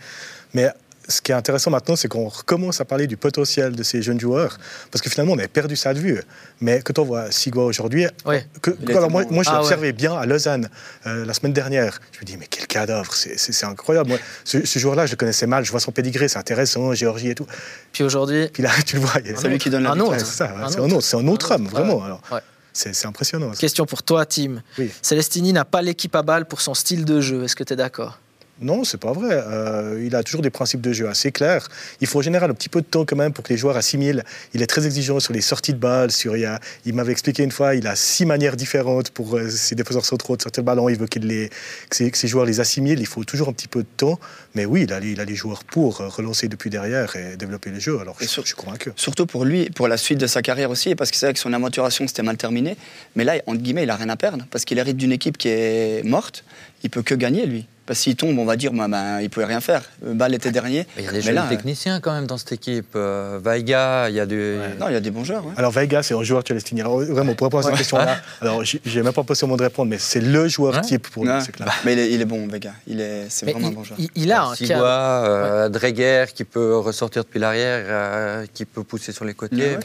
Mais 0.54 0.70
ce 1.08 1.22
qui 1.22 1.32
est 1.32 1.36
intéressant 1.36 1.72
maintenant, 1.72 1.96
c'est 1.96 2.08
qu'on 2.08 2.28
recommence 2.28 2.82
à 2.82 2.86
parler 2.86 3.08
du 3.08 3.16
potentiel 3.18 3.76
de 3.76 3.84
ces 3.84 4.02
jeunes 4.02 4.20
joueurs. 4.20 4.58
Parce 4.92 5.02
que 5.02 5.10
finalement, 5.10 5.34
on 5.34 5.38
avait 5.38 5.48
perdu 5.48 5.76
ça 5.76 5.94
de 5.94 6.00
vue. 6.00 6.22
Mais 6.62 6.82
quand 6.82 7.00
on 7.00 7.04
voit 7.06 7.32
Sigua 7.32 7.64
aujourd'hui, 7.66 8.06
alors 8.26 9.10
moi, 9.10 9.24
moi, 9.30 9.44
je 9.44 9.50
l'ai 9.50 9.56
Ah 9.56 9.60
ouais. 9.60 9.64
observé 9.66 9.94
bien 9.94 10.16
à 10.18 10.26
Lausanne 10.26 10.70
euh, 11.06 11.26
la 11.26 11.34
semaine 11.34 11.54
dernière. 11.54 12.00
Je 12.12 12.20
me 12.20 12.26
dis, 12.26 12.38
mais 12.38 12.48
quel 12.50 12.68
cadavre, 12.68 13.14
c'est- 13.14 13.64
incroyable. 13.64 14.10
Moi, 14.10 14.18
ce, 14.44 14.66
ce 14.66 14.80
joueur-là, 14.80 15.06
je 15.06 15.12
le 15.12 15.18
connaissais 15.18 15.48
mal, 15.48 15.64
je 15.66 15.72
vois 15.72 15.80
son 15.80 15.92
pédigré, 15.92 16.28
c'est 16.28 16.38
intéressant, 16.40 16.94
Géorgie 16.94 17.30
et 17.30 17.36
tout. 17.36 17.48
Puis 17.92 18.04
aujourd'hui, 18.04 18.50
Puis 18.54 18.64
là, 18.64 18.70
tu 18.86 18.96
le 18.98 19.02
vois, 19.02 19.14
il 19.24 19.32
y 19.32 19.34
a- 19.34 19.38
C'est 19.38 19.48
lui 19.50 19.58
qui 19.58 19.70
donne 19.70 19.84
la 19.84 19.92
Un 19.92 20.00
autre. 20.00 20.20
C'est 20.20 20.44
Un 20.44 20.64
autre. 20.66 20.80
un 20.82 20.90
autre, 20.92 21.02
c'est 21.04 21.18
un 21.18 21.28
autre 21.28 21.52
Un 21.52 21.56
homme, 21.56 21.68
vraiment. 21.68 21.98
ouais. 22.00 22.06
Alors, 22.06 22.22
Ouais. 22.32 22.40
c'est 22.74 22.94
c'est 22.94 23.08
impressionnant. 23.08 23.54
ça. 23.54 23.60
question 23.60 23.86
pour 23.86 24.04
toi, 24.04 24.26
Tim. 24.26 24.62
Oui. 24.78 24.92
Celestini 25.02 25.54
n'a 25.54 25.66
pas 25.66 25.82
l'équipe 25.82 26.16
à 26.16 26.22
balle 26.22 26.46
pour 26.48 26.62
son 26.62 26.74
style 26.74 27.06
de 27.06 27.22
jeu. 27.22 27.44
Est-ce 27.44 27.56
que 27.56 27.64
tu 27.64 27.74
es 27.74 27.76
d'accord? 27.76 28.20
Non, 28.60 28.84
c'est 28.84 28.98
pas 29.00 29.12
vrai. 29.14 29.30
Euh, 29.32 30.04
il 30.06 30.16
a 30.16 30.24
toujours 30.24 30.42
des 30.42 30.50
principes 30.50 30.82
de 30.82 30.92
jeu 30.92 31.08
assez 31.08 31.32
clairs. 31.32 31.68
Il 32.02 32.08
faut 32.08 32.20
en 32.20 32.22
général 32.24 32.50
un 32.50 32.54
petit 32.56 32.70
peu 32.70 32.82
de 32.82 32.88
temps 32.88 33.06
quand 33.06 33.16
même 33.16 33.32
pour 33.32 33.44
que 33.44 33.54
les 33.54 33.58
joueurs 33.58 33.78
assimilent. 33.78 34.24
Il 34.54 34.62
est 34.64 34.68
très 34.68 34.86
exigeant 34.86 35.20
sur 35.20 35.32
les 35.34 35.42
sorties 35.42 35.74
de 35.74 35.78
balles. 35.80 36.12
Sur, 36.12 36.36
il 36.36 36.46
a- 36.46 36.60
il 36.86 36.94
m'avait 36.96 37.12
expliqué 37.12 37.44
une 37.44 37.52
fois, 37.52 37.76
il 37.76 37.86
a 37.86 37.96
six 37.96 38.26
manières 38.26 38.56
différentes 38.56 39.12
pour 39.12 39.36
euh, 39.38 39.50
si 39.50 39.76
des 39.76 39.84
défenseurs 39.84 40.18
trop 40.18 40.36
de 40.36 40.42
sortir 40.42 40.62
le 40.62 40.66
ballon. 40.66 40.90
Il 40.90 40.98
veut 40.98 41.06
qu'il 41.08 41.28
les, 41.28 41.50
que, 41.90 41.96
ses, 41.96 42.10
que 42.10 42.18
ses 42.18 42.28
joueurs 42.28 42.46
les 42.46 42.60
assimilent. 42.60 43.00
Il 43.00 43.06
faut 43.06 43.24
toujours 43.24 43.50
un 43.50 43.54
petit 43.54 43.68
peu 43.68 43.84
de 43.84 43.88
temps. 43.96 44.20
Mais 44.56 44.66
oui, 44.66 44.84
il 44.84 44.94
a, 44.94 45.00
les- 45.00 45.12
il 45.12 45.20
a 45.22 45.26
les 45.26 45.36
joueurs 45.36 45.64
pour 45.64 46.02
euh, 46.02 46.08
relancer 46.08 46.48
depuis 46.48 46.70
derrière 46.72 47.16
et 47.16 47.38
développer 47.38 47.70
le 47.70 47.80
jeu. 47.80 48.00
Alors, 48.00 48.16
je, 48.20 48.26
sur- 48.26 48.42
je 48.42 48.48
suis 48.48 48.56
convaincu. 48.56 48.92
Surtout 48.96 49.28
pour 49.28 49.46
lui, 49.46 49.70
pour 49.70 49.88
la 49.88 49.98
suite 49.98 50.18
de 50.18 50.28
sa 50.28 50.42
carrière 50.42 50.72
aussi, 50.72 50.96
parce 50.96 51.12
que 51.12 51.18
c'est 51.18 51.28
vrai 51.28 51.34
que 51.34 51.40
son 51.40 51.54
aventuration 51.54 52.08
c'était 52.08 52.24
mal 52.24 52.38
terminé. 52.38 52.76
Mais 53.16 53.24
là, 53.24 53.36
entre 53.46 53.62
guillemets, 53.62 53.84
il 53.84 53.90
a 53.92 53.96
rien 53.96 54.10
à 54.10 54.16
perdre, 54.16 54.46
parce 54.50 54.66
qu'il 54.66 54.80
hérite 54.80 54.98
d'une 54.98 55.12
équipe 55.12 55.38
qui 55.38 55.50
est 55.50 56.04
morte. 56.04 56.44
Il 56.88 56.90
peut 56.90 57.02
que 57.02 57.16
gagner, 57.16 57.46
lui. 57.46 57.68
Parce 57.86 58.00
qu'il 58.00 58.16
tombe, 58.16 58.40
on 58.40 58.46
va 58.46 58.56
dire, 58.56 58.72
bah, 58.72 58.88
ben, 58.88 59.20
il 59.22 59.30
pouvait 59.30 59.46
rien 59.46 59.60
faire. 59.60 59.82
Ball 60.02 60.34
était 60.34 60.52
dernier. 60.52 60.88
Il 60.98 61.04
y 61.04 61.08
a 61.10 61.12
des 61.12 61.20
jeunes 61.22 61.36
là, 61.36 61.46
techniciens 61.50 62.00
quand 62.00 62.14
même 62.14 62.26
dans 62.26 62.38
cette 62.38 62.54
équipe. 62.54 62.94
Euh, 62.96 63.40
Vaiga, 63.44 64.10
il 64.10 64.16
y 64.16 64.22
a 64.22 64.26
du. 64.26 64.56
Non, 64.80 64.88
il 64.88 64.94
y 64.94 64.96
a 64.96 65.02
des 65.02 65.12
bons 65.12 65.26
joueurs. 65.26 65.46
ouais. 65.46 65.52
Alors, 65.58 65.72
Veiga, 65.72 66.02
c'est 66.02 66.14
un 66.14 66.24
joueur 66.24 66.44
Celestini. 66.48 66.80
Alors, 66.80 67.00
vraiment, 67.02 67.34
pour 67.34 67.48
répondre 67.48 67.66
à 67.66 67.70
cette 67.70 67.78
question-là, 67.78 68.18
alors, 68.42 68.64
j'ai 68.64 69.04
même 69.04 69.12
pas 69.14 69.24
pensé 69.24 69.44
au 69.44 69.48
mot 69.48 69.58
de 69.58 69.64
répondre, 69.64 69.90
mais 69.90 69.98
c'est 70.00 70.22
le 70.22 70.48
joueur 70.48 70.76
Ouais. 70.76 70.82
type 70.82 71.10
pour 71.10 71.24
lui, 71.26 71.32
Ouais. 71.32 71.42
c'est 71.42 71.52
clair. 71.54 71.74
Mais 71.84 71.92
il 71.94 72.00
est, 72.00 72.12
il 72.14 72.22
est 72.22 72.26
bon, 72.26 72.48
Vega. 72.48 72.72
Il 72.88 73.02
est, 73.02 73.26
c'est 73.30 73.46
Mais 73.46 73.52
vraiment 73.54 73.68
il, 73.68 73.72
un 73.72 73.76
bon 73.76 73.84
joueur. 73.84 74.00
il- 74.00 74.10
il 74.16 74.32
a 74.32 74.44
un 74.46 74.56
Sigua, 74.56 75.26
euh, 75.26 75.70
Dreger 75.70 76.26
qui 76.34 76.46
peut 76.46 76.78
ressortir 76.78 77.24
depuis 77.26 77.40
l'arrière, 77.40 77.84
euh, 77.88 78.46
qui 78.54 78.64
peut 78.66 78.84
pousser 78.84 79.12
sur 79.12 79.26
les 79.26 79.34
côtés. 79.34 79.78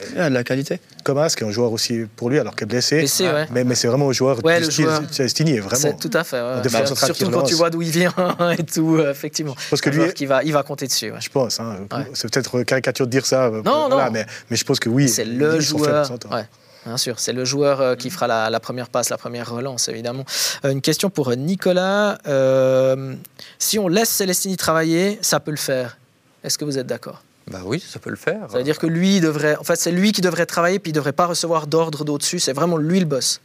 Ouais. 0.00 0.06
Il- 0.10 0.16
Il 0.16 0.20
a 0.20 0.28
de 0.28 0.34
la 0.34 0.44
qualité. 0.44 0.80
Comas, 1.04 1.28
qui 1.36 1.44
est 1.44 1.46
un 1.46 1.50
joueur 1.50 1.72
aussi 1.72 2.06
pour 2.16 2.30
lui, 2.30 2.38
alors 2.38 2.54
qu'il 2.54 2.64
est 2.64 2.66
blessé. 2.66 2.98
Blessé, 2.98 3.24
ouais. 3.28 3.46
Mais, 3.50 3.64
mais 3.64 3.74
c'est 3.74 3.88
vraiment 3.88 4.08
un 4.08 4.12
joueur 4.12 4.44
Ouais, 4.44 4.58
du 4.60 4.64
le 4.66 4.70
style 4.70 4.84
joueur. 4.84 5.02
Celestini, 5.10 5.52
est 5.56 5.60
vraiment. 5.60 5.80
C'est 5.80 5.96
tout 5.98 6.10
à 6.16 6.24
fait. 6.24 6.40
ouais. 6.40 6.62
Qui 6.62 6.96
Surtout 6.96 7.30
quand 7.30 7.42
tu 7.42 7.54
vois 7.54 7.70
d'où 7.70 7.82
il 7.82 7.90
vient 7.90 8.12
et 8.58 8.62
tout, 8.64 8.96
euh, 8.98 9.10
effectivement. 9.10 9.54
Parce 9.70 9.80
que 9.80 9.90
lui- 9.90 9.96
joueur 9.96 10.14
qui 10.14 10.26
va, 10.26 10.42
il 10.44 10.52
va 10.52 10.62
compter 10.62 10.86
dessus. 10.86 11.10
ouais. 11.10 11.20
Je 11.20 11.28
pense, 11.30 11.58
hein, 11.60 11.76
Ouais. 11.92 12.04
c'est 12.14 12.30
peut-être 12.32 12.62
caricature 12.62 13.06
de 13.06 13.10
dire 13.10 13.26
ça, 13.26 13.44
euh, 13.46 13.62
Non, 13.62 13.88
voilà, 13.88 14.06
non. 14.06 14.10
Mais, 14.12 14.26
mais 14.50 14.56
je 14.56 14.64
pense 14.64 14.78
que 14.80 14.88
oui. 14.88 15.08
C'est 15.08 15.24
le 15.24 15.58
joueur. 15.60 16.10
Ouais. 16.30 16.46
Bien 16.86 16.96
sûr, 16.96 17.20
c'est 17.20 17.34
le 17.34 17.44
joueur 17.44 17.80
euh, 17.82 17.94
qui 17.94 18.08
fera 18.08 18.26
la, 18.26 18.48
la 18.48 18.58
première 18.58 18.88
passe, 18.88 19.10
la 19.10 19.18
première 19.18 19.50
relance, 19.50 19.88
évidemment. 19.88 20.24
Une 20.64 20.80
question 20.80 21.10
pour 21.10 21.30
Nicolas. 21.36 22.16
Euh, 22.26 23.14
si 23.58 23.78
on 23.78 23.86
laisse 23.86 24.08
Celestini 24.08 24.56
travailler, 24.56 25.18
ça 25.20 25.40
peut 25.40 25.50
le 25.50 25.58
faire. 25.58 25.98
Est-ce 26.42 26.56
que 26.56 26.64
vous 26.64 26.78
êtes 26.78 26.86
d'accord? 26.86 27.22
Bah 27.50 27.60
oui, 27.64 27.80
ça 27.80 27.98
peut 27.98 28.10
le 28.10 28.16
faire. 28.16 28.42
Ça 28.50 28.58
veut 28.58 28.64
dire 28.64 28.78
que 28.78 28.86
lui 28.86 29.20
devrait. 29.20 29.56
En 29.56 29.64
fait, 29.64 29.76
c'est 29.76 29.90
lui 29.92 30.12
qui 30.12 30.20
devrait 30.20 30.46
travailler, 30.46 30.78
puis 30.78 30.90
il 30.90 30.94
devrait 30.94 31.12
pas 31.12 31.26
recevoir 31.26 31.66
d'ordre 31.66 32.04
d'au-dessus. 32.04 32.38
C'est 32.38 32.52
vraiment 32.52 32.76
lui 32.76 33.00
le 33.00 33.06
boss. 33.06 33.40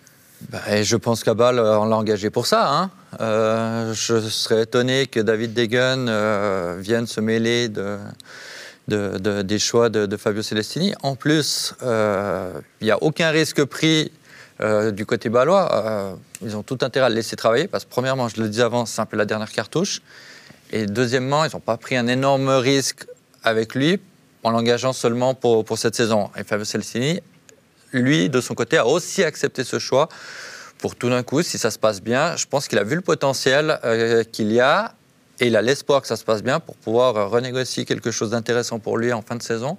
Bah, 0.50 0.60
et 0.70 0.84
je 0.84 0.96
pense 0.98 1.24
qu'à 1.24 1.34
Bâle, 1.34 1.58
euh, 1.60 1.80
on 1.80 1.86
l'a 1.86 1.96
engagé 1.96 2.30
pour 2.30 2.46
ça. 2.46 2.70
hein. 2.70 2.92
Euh, 3.22 3.94
je 3.94 4.20
serais 4.20 4.64
étonné 4.64 5.08
que 5.08 5.20
David 5.20 5.54
Degen 5.54 6.08
euh, 6.10 6.78
vienne 6.80 7.08
se 7.08 7.20
mêler 7.22 7.70
de, 7.70 7.98
de- 8.90 9.18
de- 9.18 9.42
des 9.42 9.58
choix 9.60 9.90
de, 9.90 10.18
Fabio 10.18 10.42
Celestini. 10.44 10.94
En 11.02 11.16
plus, 11.16 11.74
euh, 11.82 12.52
il 12.82 12.86
n'y 12.86 12.92
a 12.92 13.02
aucun 13.02 13.30
risque 13.32 13.64
pris 13.64 14.12
du 14.94 15.06
côté 15.06 15.28
balois. 15.28 16.16
Ils 16.42 16.56
ont 16.56 16.64
tout 16.64 16.78
intérêt 16.82 17.08
à 17.08 17.10
le 17.10 17.16
laisser 17.16 17.36
travailler 17.36 17.68
parce 17.68 17.84
que, 17.84 17.90
premièrement, 17.90 18.30
je 18.30 18.40
le 18.42 18.48
disais 18.48 18.64
avant, 18.64 18.86
c'est 18.86 19.02
un 19.02 19.06
peu 19.06 19.18
la 19.18 19.26
dernière 19.26 19.52
cartouche. 19.52 20.02
Et 20.72 20.86
deuxièmement, 20.86 21.44
ils 21.44 21.52
n'ont 21.54 21.60
pas 21.60 21.76
pris 21.76 21.98
un 21.98 22.08
énorme 22.08 22.48
risque 22.50 23.06
avec 23.46 23.76
lui 23.76 24.00
en 24.44 24.52
l'engageant 24.52 24.94
seulement 24.94 25.34
pour, 25.34 25.64
pour 25.64 25.78
cette 25.78 25.96
saison. 25.96 26.30
Et 26.38 26.44
Fabio 26.44 26.66
Celestini, 26.66 27.22
lui, 27.94 28.30
de 28.30 28.42
son 28.42 28.54
côté, 28.54 28.78
a 28.78 28.86
aussi 28.86 29.24
accepté 29.24 29.64
ce 29.64 29.80
choix 29.80 30.10
pour 30.78 30.96
tout 30.96 31.10
d'un 31.10 31.24
coup, 31.24 31.42
si 31.42 31.58
ça 31.58 31.72
se 31.72 31.80
passe 31.80 32.02
bien. 32.02 32.36
Je 32.36 32.46
pense 32.46 32.68
qu'il 32.68 32.78
a 32.78 32.84
vu 32.84 32.96
le 32.96 33.02
potentiel 33.02 33.80
euh, 33.84 34.24
qu'il 34.24 34.52
y 34.52 34.60
a 34.60 34.94
et 35.40 35.48
il 35.48 35.56
a 35.56 35.62
l'espoir 35.62 36.02
que 36.02 36.08
ça 36.08 36.16
se 36.16 36.24
passe 36.24 36.44
bien 36.44 36.60
pour 36.60 36.76
pouvoir 36.76 37.30
renégocier 37.30 37.86
quelque 37.86 38.12
chose 38.12 38.32
d'intéressant 38.32 38.80
pour 38.80 38.98
lui 38.98 39.12
en 39.14 39.22
fin 39.22 39.36
de 39.36 39.44
saison. 39.44 39.78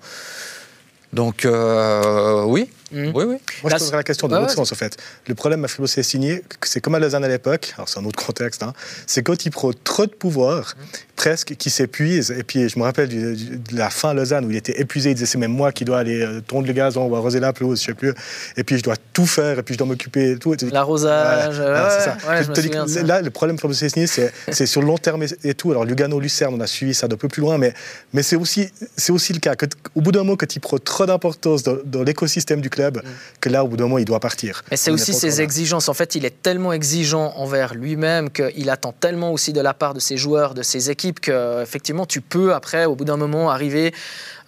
Donc, 1.12 1.44
euh, 1.44 2.42
oui, 2.42 2.68
Mhm. 2.92 3.12
oui, 3.14 3.24
oui. 3.24 3.36
Moi, 3.62 3.70
Là, 3.70 3.78
je 3.78 3.82
poserais 3.84 3.96
la 3.96 4.02
question 4.04 4.28
de 4.28 4.34
l'autre 4.34 4.48
ouais. 4.48 4.54
sens, 4.54 4.70
en 4.70 4.74
fait. 4.76 4.96
Le 5.26 5.34
problème 5.34 5.64
à 5.64 5.68
Fribourg 5.68 5.88
signé, 5.88 6.42
c'est 6.64 6.80
comme 6.80 6.94
à 6.94 6.98
Lausanne 7.00 7.24
à 7.24 7.28
l'époque, 7.28 7.72
alors 7.76 7.88
c'est 7.88 7.98
un 7.98 8.04
autre 8.04 8.24
contexte, 8.24 8.62
hein, 8.62 8.72
c'est 9.06 9.22
quand 9.22 9.44
il 9.44 9.50
prend 9.50 9.70
trop 9.84 10.06
de 10.06 10.12
pouvoir, 10.12 10.74
presque, 11.16 11.54
qui 11.56 11.70
s'épuise. 11.70 12.30
Et 12.30 12.42
puis, 12.44 12.68
je 12.68 12.78
me 12.78 12.84
rappelle 12.84 13.08
du- 13.08 13.34
du- 13.34 13.56
de 13.56 13.76
la 13.76 13.90
fin 13.90 14.10
à 14.10 14.14
Lausanne 14.14 14.44
où 14.44 14.50
il 14.50 14.56
était 14.56 14.80
épuisé, 14.80 15.10
il 15.10 15.14
disait 15.14 15.26
c'est 15.26 15.38
même 15.38 15.50
moi 15.52 15.72
qui 15.72 15.84
dois 15.84 15.98
aller 15.98 16.20
euh, 16.22 16.40
tondre 16.40 16.66
le 16.66 16.72
gazon 16.74 17.06
ou 17.08 17.16
arroser 17.16 17.40
la 17.40 17.52
pelouse, 17.52 17.80
je 17.80 17.86
sais 17.86 17.94
plus. 17.94 18.12
Et 18.56 18.62
puis, 18.64 18.78
je 18.78 18.82
dois 18.82 18.96
tout 19.12 19.26
faire, 19.26 19.58
et 19.58 19.62
puis 19.62 19.74
je 19.74 19.78
dois 19.78 19.86
m'occuper 19.88 20.34
de 20.34 20.38
tout. 20.38 20.54
Et 20.54 20.56
dis, 20.56 20.70
L'arrosage. 20.70 21.56
Voilà, 21.56 21.86
ouais, 21.88 22.44
c'est 22.44 22.54
Je 22.54 22.62
je 22.62 22.84
dis 22.84 22.92
ça. 22.94 23.02
là, 23.02 23.20
le 23.22 23.30
problème 23.30 23.58
pour 23.58 23.74
signé, 23.74 24.06
c'est 24.06 24.32
c'est 24.52 24.66
sur 24.66 24.80
le 24.80 24.86
long 24.86 24.98
terme 24.98 25.22
et, 25.22 25.26
et 25.42 25.54
tout. 25.54 25.70
Alors, 25.72 25.84
Lugano, 25.84 26.20
Lucerne, 26.20 26.54
on 26.54 26.60
a 26.60 26.66
suivi 26.66 26.94
ça 26.94 27.08
d'un 27.08 27.16
peu 27.16 27.28
plus 27.28 27.40
loin, 27.40 27.58
mais, 27.58 27.74
mais 28.12 28.22
c'est 28.22 28.36
aussi, 28.36 28.68
c'est 28.96 29.12
aussi 29.12 29.32
le 29.32 29.40
cas. 29.40 29.56
que 29.56 29.66
Au 29.94 30.00
bout 30.02 30.12
d'un 30.12 30.20
moment, 30.20 30.36
quand 30.36 30.54
il 30.54 30.60
prend 30.60 30.78
trop 30.78 31.06
d'importance 31.06 31.62
dans, 31.62 31.76
dans 31.84 32.02
l'écosystème 32.04 32.60
du 32.60 32.70
club, 32.76 33.02
que 33.40 33.48
là, 33.48 33.64
au 33.64 33.68
bout 33.68 33.76
d'un 33.76 33.84
moment, 33.84 33.98
il 33.98 34.04
doit 34.04 34.20
partir. 34.20 34.62
Mais 34.70 34.76
c'est 34.76 34.90
aussi 34.90 35.12
ses 35.14 35.40
exigences. 35.40 35.88
En 35.88 35.94
fait, 35.94 36.14
il 36.14 36.24
est 36.24 36.42
tellement 36.42 36.72
exigeant 36.72 37.32
envers 37.36 37.74
lui-même 37.74 38.30
qu'il 38.30 38.70
attend 38.70 38.92
tellement 38.92 39.32
aussi 39.32 39.52
de 39.52 39.60
la 39.60 39.74
part 39.74 39.94
de 39.94 40.00
ses 40.00 40.16
joueurs, 40.16 40.54
de 40.54 40.62
ses 40.62 40.90
équipes, 40.90 41.20
que 41.20 41.62
effectivement, 41.62 42.06
tu 42.06 42.20
peux 42.20 42.54
après, 42.54 42.84
au 42.84 42.94
bout 42.94 43.04
d'un 43.04 43.16
moment, 43.16 43.50
arriver 43.50 43.92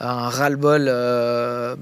à 0.00 0.12
un 0.26 0.28
ras-le-bol 0.28 0.87
euh, 0.88 1.75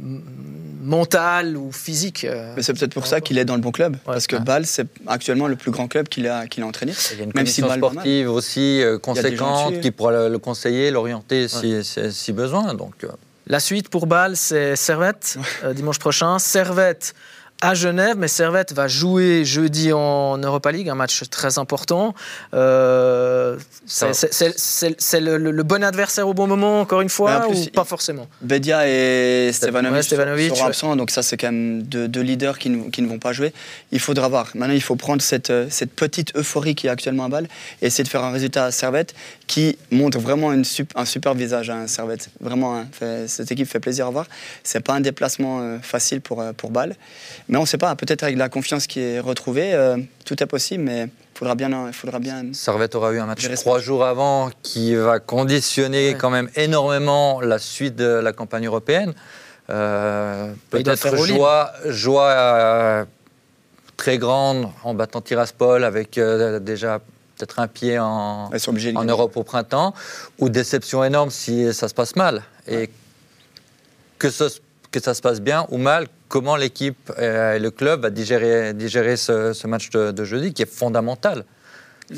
mental 0.83 1.57
ou 1.57 1.73
physique. 1.73 2.25
euh. 2.25 2.53
Mais 2.57 2.63
c'est 2.63 2.73
peut-être 2.73 2.95
pour 2.95 3.07
ça 3.07 3.21
qu'il 3.21 3.39
est 3.39 3.45
dans 3.45 3.55
le 3.57 3.61
bon 3.61 3.73
club. 3.73 3.97
parce 4.05 4.27
que 4.27 4.37
Ouais. 4.37 4.43
Bâle, 4.43 4.67
c'est 4.67 4.87
actuellement 5.07 5.49
le 5.49 5.57
plus 5.57 5.71
grand 5.71 5.89
club 5.89 6.09
qu'il 6.09 6.27
a, 6.29 6.47
qu'il 6.47 6.63
a 6.63 6.67
entraîné. 6.67 6.93
Il 7.13 7.19
y 7.19 7.21
a 7.21 7.25
une 7.25 7.33
Même 7.35 7.47
si 7.47 7.63
Bâle 7.63 7.79
sportive 7.79 8.31
aussi 8.31 8.83
euh, 8.83 8.99
conséquente 8.99 9.81
qui 9.81 9.91
pourra 9.91 10.13
le, 10.13 10.29
le 10.29 10.39
conseiller, 10.39 10.91
l'orienter 10.91 11.49
si, 11.49 11.83
si- 11.85 12.13
si 12.13 12.33
besoin. 12.33 12.75
Donc, 12.75 12.95
euh, 13.05 13.09
La 13.49 13.61
suite 13.61 13.91
pour 13.91 14.09
Bâle, 14.09 14.37
c'est 14.37 14.75
Servette, 14.75 15.39
euh, 15.63 15.73
dimanche 15.73 16.01
prochain. 16.01 16.41
Servette 16.41 17.15
à 17.63 17.75
Genève, 17.75 18.17
mais 18.19 18.29
Servette 18.29 18.73
va 18.75 18.87
jouer 18.87 19.45
jeudi 19.45 19.93
en 19.93 20.37
Europa 20.37 20.71
League, 20.73 20.89
un 20.91 20.95
match 20.95 21.23
très 21.31 21.59
important. 21.59 22.15
Euh, 22.53 23.57
c'est 23.87 25.21
le, 25.21 25.37
le- 25.39 25.51
le 25.51 25.63
bon 25.63 25.83
adversaire 25.83 26.29
au 26.29 26.35
bon 26.35 26.47
moment, 26.47 26.81
encore 26.81 27.01
une 27.01 27.09
fois, 27.09 27.31
Mais 27.41 27.45
en 27.47 27.49
plus, 27.49 27.59
ou 27.59 27.63
il- 27.63 27.71
pas 27.71 27.85
forcément? 27.85 28.29
Bedia 28.43 28.87
et 28.89 29.51
Stevanovic, 29.53 30.03
seront 30.05 30.61
ouais. 30.61 30.67
absents, 30.67 30.97
donc 30.97 31.11
ça 31.11 31.23
c'est 31.23 31.37
quand 31.37 31.51
même 31.51 31.83
deux, 31.83 32.09
deux 32.09 32.21
leaders 32.21 32.59
qui 32.59 32.69
ne, 32.71 32.91
qui 32.91 33.01
ne 33.03 33.09
vont 33.09 33.19
pas 33.19 33.33
jouer. 33.33 33.53
Il 33.93 34.01
faudra 34.01 34.29
voir. 34.29 34.49
Maintenant, 34.55 34.75
il 34.75 34.83
faut 34.83 34.97
prendre 34.97 35.23
cette, 35.23 35.51
euh, 35.51 35.67
cette 35.71 35.93
petite 35.93 36.37
euphorie 36.37 36.75
qui 36.75 36.89
est 36.89 36.91
actuellement 36.91 37.25
à 37.25 37.29
balle 37.29 37.49
et 37.81 37.87
essayer 37.87 38.05
de 38.05 38.09
faire 38.09 38.23
un 38.25 38.33
résultat 38.33 38.67
à 38.67 38.71
Servette 38.71 39.15
qui 39.47 39.79
montre 39.91 40.19
vraiment 40.19 40.53
une 40.53 40.65
un 40.95 41.05
super 41.05 41.35
visage 41.35 41.71
à 41.71 41.87
Servette. 41.87 42.29
Vraiment, 42.41 42.77
hein, 42.77 42.87
fait- 42.93 43.29
cette 43.29 43.51
équipe 43.51 43.69
fait 43.69 43.81
plaisir 43.81 44.07
à 44.07 44.11
voir. 44.11 44.27
C'est 44.63 44.81
pas 44.81 44.93
un 44.95 45.01
déplacement 45.01 45.61
euh, 45.61 45.79
facile 45.81 46.21
pour, 46.21 46.43
pour 46.57 46.71
Bâle. 46.71 46.97
Mais 47.49 47.59
on 47.59 47.63
ne 47.63 47.67
sait 47.67 47.79
pas, 47.79 47.95
peut-être 47.95 48.23
avec 48.25 48.37
la 48.37 48.49
confiance 48.49 48.87
qui 48.87 49.01
est 49.01 49.21
retrouvée, 49.21 49.73
euh, 49.75 49.97
tout 50.25 50.43
est 50.43 50.47
possible, 50.47 50.83
mais 50.83 51.03
il 51.05 51.39
faudra 51.39 51.55
bien, 51.55 51.87
il 51.87 51.93
faudra 51.93 52.19
bien 52.19 52.45
Servette 52.53 52.95
aura 52.97 53.13
eu 53.13 53.19
un 53.21 53.27
match 53.27 53.49
trois 53.55 53.79
jours 53.79 54.05
avant 54.05 54.51
qui 54.63 54.95
va 54.97 55.21
conditionner 55.21 56.09
Ouais. 56.11 56.15
quand 56.19 56.31
même 56.31 56.51
énormément 56.57 57.41
la 57.41 57.59
suite 57.59 57.95
de 57.95 58.05
la 58.07 58.33
campagne 58.33 58.67
européenne. 58.67 59.15
Euh, 59.71 60.47
doit 60.73 60.83
Peut-être 60.83 61.17
joie, 61.25 61.73
joie 61.87 62.31
euh, 62.31 63.05
très 63.97 64.19
grande 64.19 64.69
en 64.83 64.95
battant 64.95 65.21
Tiraspol 65.21 65.85
avec 65.85 66.19
euh, 66.19 66.59
déjà 66.59 67.01
peut-être 67.37 67.59
un 67.61 67.69
pied 67.69 67.99
en. 67.99 68.49
Europe 69.05 69.37
au 69.37 69.43
printemps, 69.45 69.95
ou 70.39 70.49
déception 70.49 71.05
énorme 71.05 71.31
si 71.31 71.73
ça 71.75 71.89
se 71.89 71.95
passe 71.95 72.17
mal. 72.17 72.43
Et 72.67 72.89
que, 74.19 74.31
ce- 74.31 74.59
que 75.01 75.05
ça 75.05 75.15
se 75.15 75.23
passe 75.23 75.41
bien 75.41 75.67
ou 75.71 75.79
mal, 75.79 76.07
comment 76.29 76.57
l'équipe 76.57 77.13
euh, 77.19 77.55
et 77.57 77.59
le 77.59 77.71
club 77.71 78.03
va 78.03 78.11
digérer, 78.11 78.73
digérer 78.75 79.17
ce, 79.17 79.53
ce 79.53 79.67
match 79.67 79.91
de, 79.91 80.11
de 80.11 80.25
jeudi 80.25 80.53
qui 80.53 80.63
est 80.63 80.71
fondamental. 80.71 81.45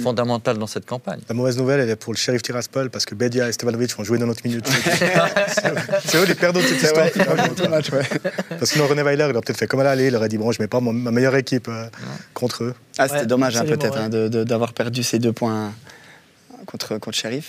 Fondamental 0.03 0.59
dans 0.59 0.67
cette 0.67 0.85
campagne. 0.85 1.21
La 1.31 1.35
mauvaise 1.35 1.57
nouvelle, 1.57 1.81
elle 1.81 1.89
est 1.89 1.97
pour 1.97 2.13
le 2.13 2.19
shérif 2.19 2.43
Tiraspol 2.43 2.91
parce 2.91 3.07
que 3.07 3.15
Bedia 3.15 3.49
et 3.49 3.53
Stevanovic 3.53 3.97
vont 3.97 4.05
jouer 4.05 4.19
90 4.19 4.47
minutes. 4.47 4.69
c'est 6.05 6.19
eux 6.19 6.25
les 6.27 6.35
perdants 6.35 6.61
de 6.61 6.65
cette 6.67 6.83
histoire. 6.83 7.07
Parce 7.15 8.61
que 8.61 8.67
sinon, 8.67 8.87
René 8.87 9.03
Weiler, 9.03 9.29
il 9.31 9.37
a 9.37 9.41
peut-être 9.41 9.57
fait 9.57 9.67
comme 9.67 9.81
à 9.81 9.85
l'aller. 9.85 10.09
Il 10.09 10.17
aurait 10.17 10.29
dit 10.29 10.37
Bon, 10.37 10.53
je 10.53 10.61
mets 10.61 10.69
pas 10.69 10.81
ma 10.81 11.11
meilleure 11.11 11.37
équipe 11.37 11.69
euh, 11.69 11.87
contre 12.35 12.65
eux. 12.65 12.75
Ah, 12.99 13.09
c'était 13.09 13.21
Ouais, 13.21 13.27
dommage 13.27 13.57
hein, 13.57 13.65
peut-être 13.65 13.95
ouais. 13.99 14.15
hein, 14.15 14.45
d'avoir 14.45 14.75
perdu 14.75 15.03
ces 15.03 15.19
deux 15.19 15.33
points 15.33 15.73
contre, 16.67 16.99
contre 16.99 17.17
Sheriff. 17.17 17.47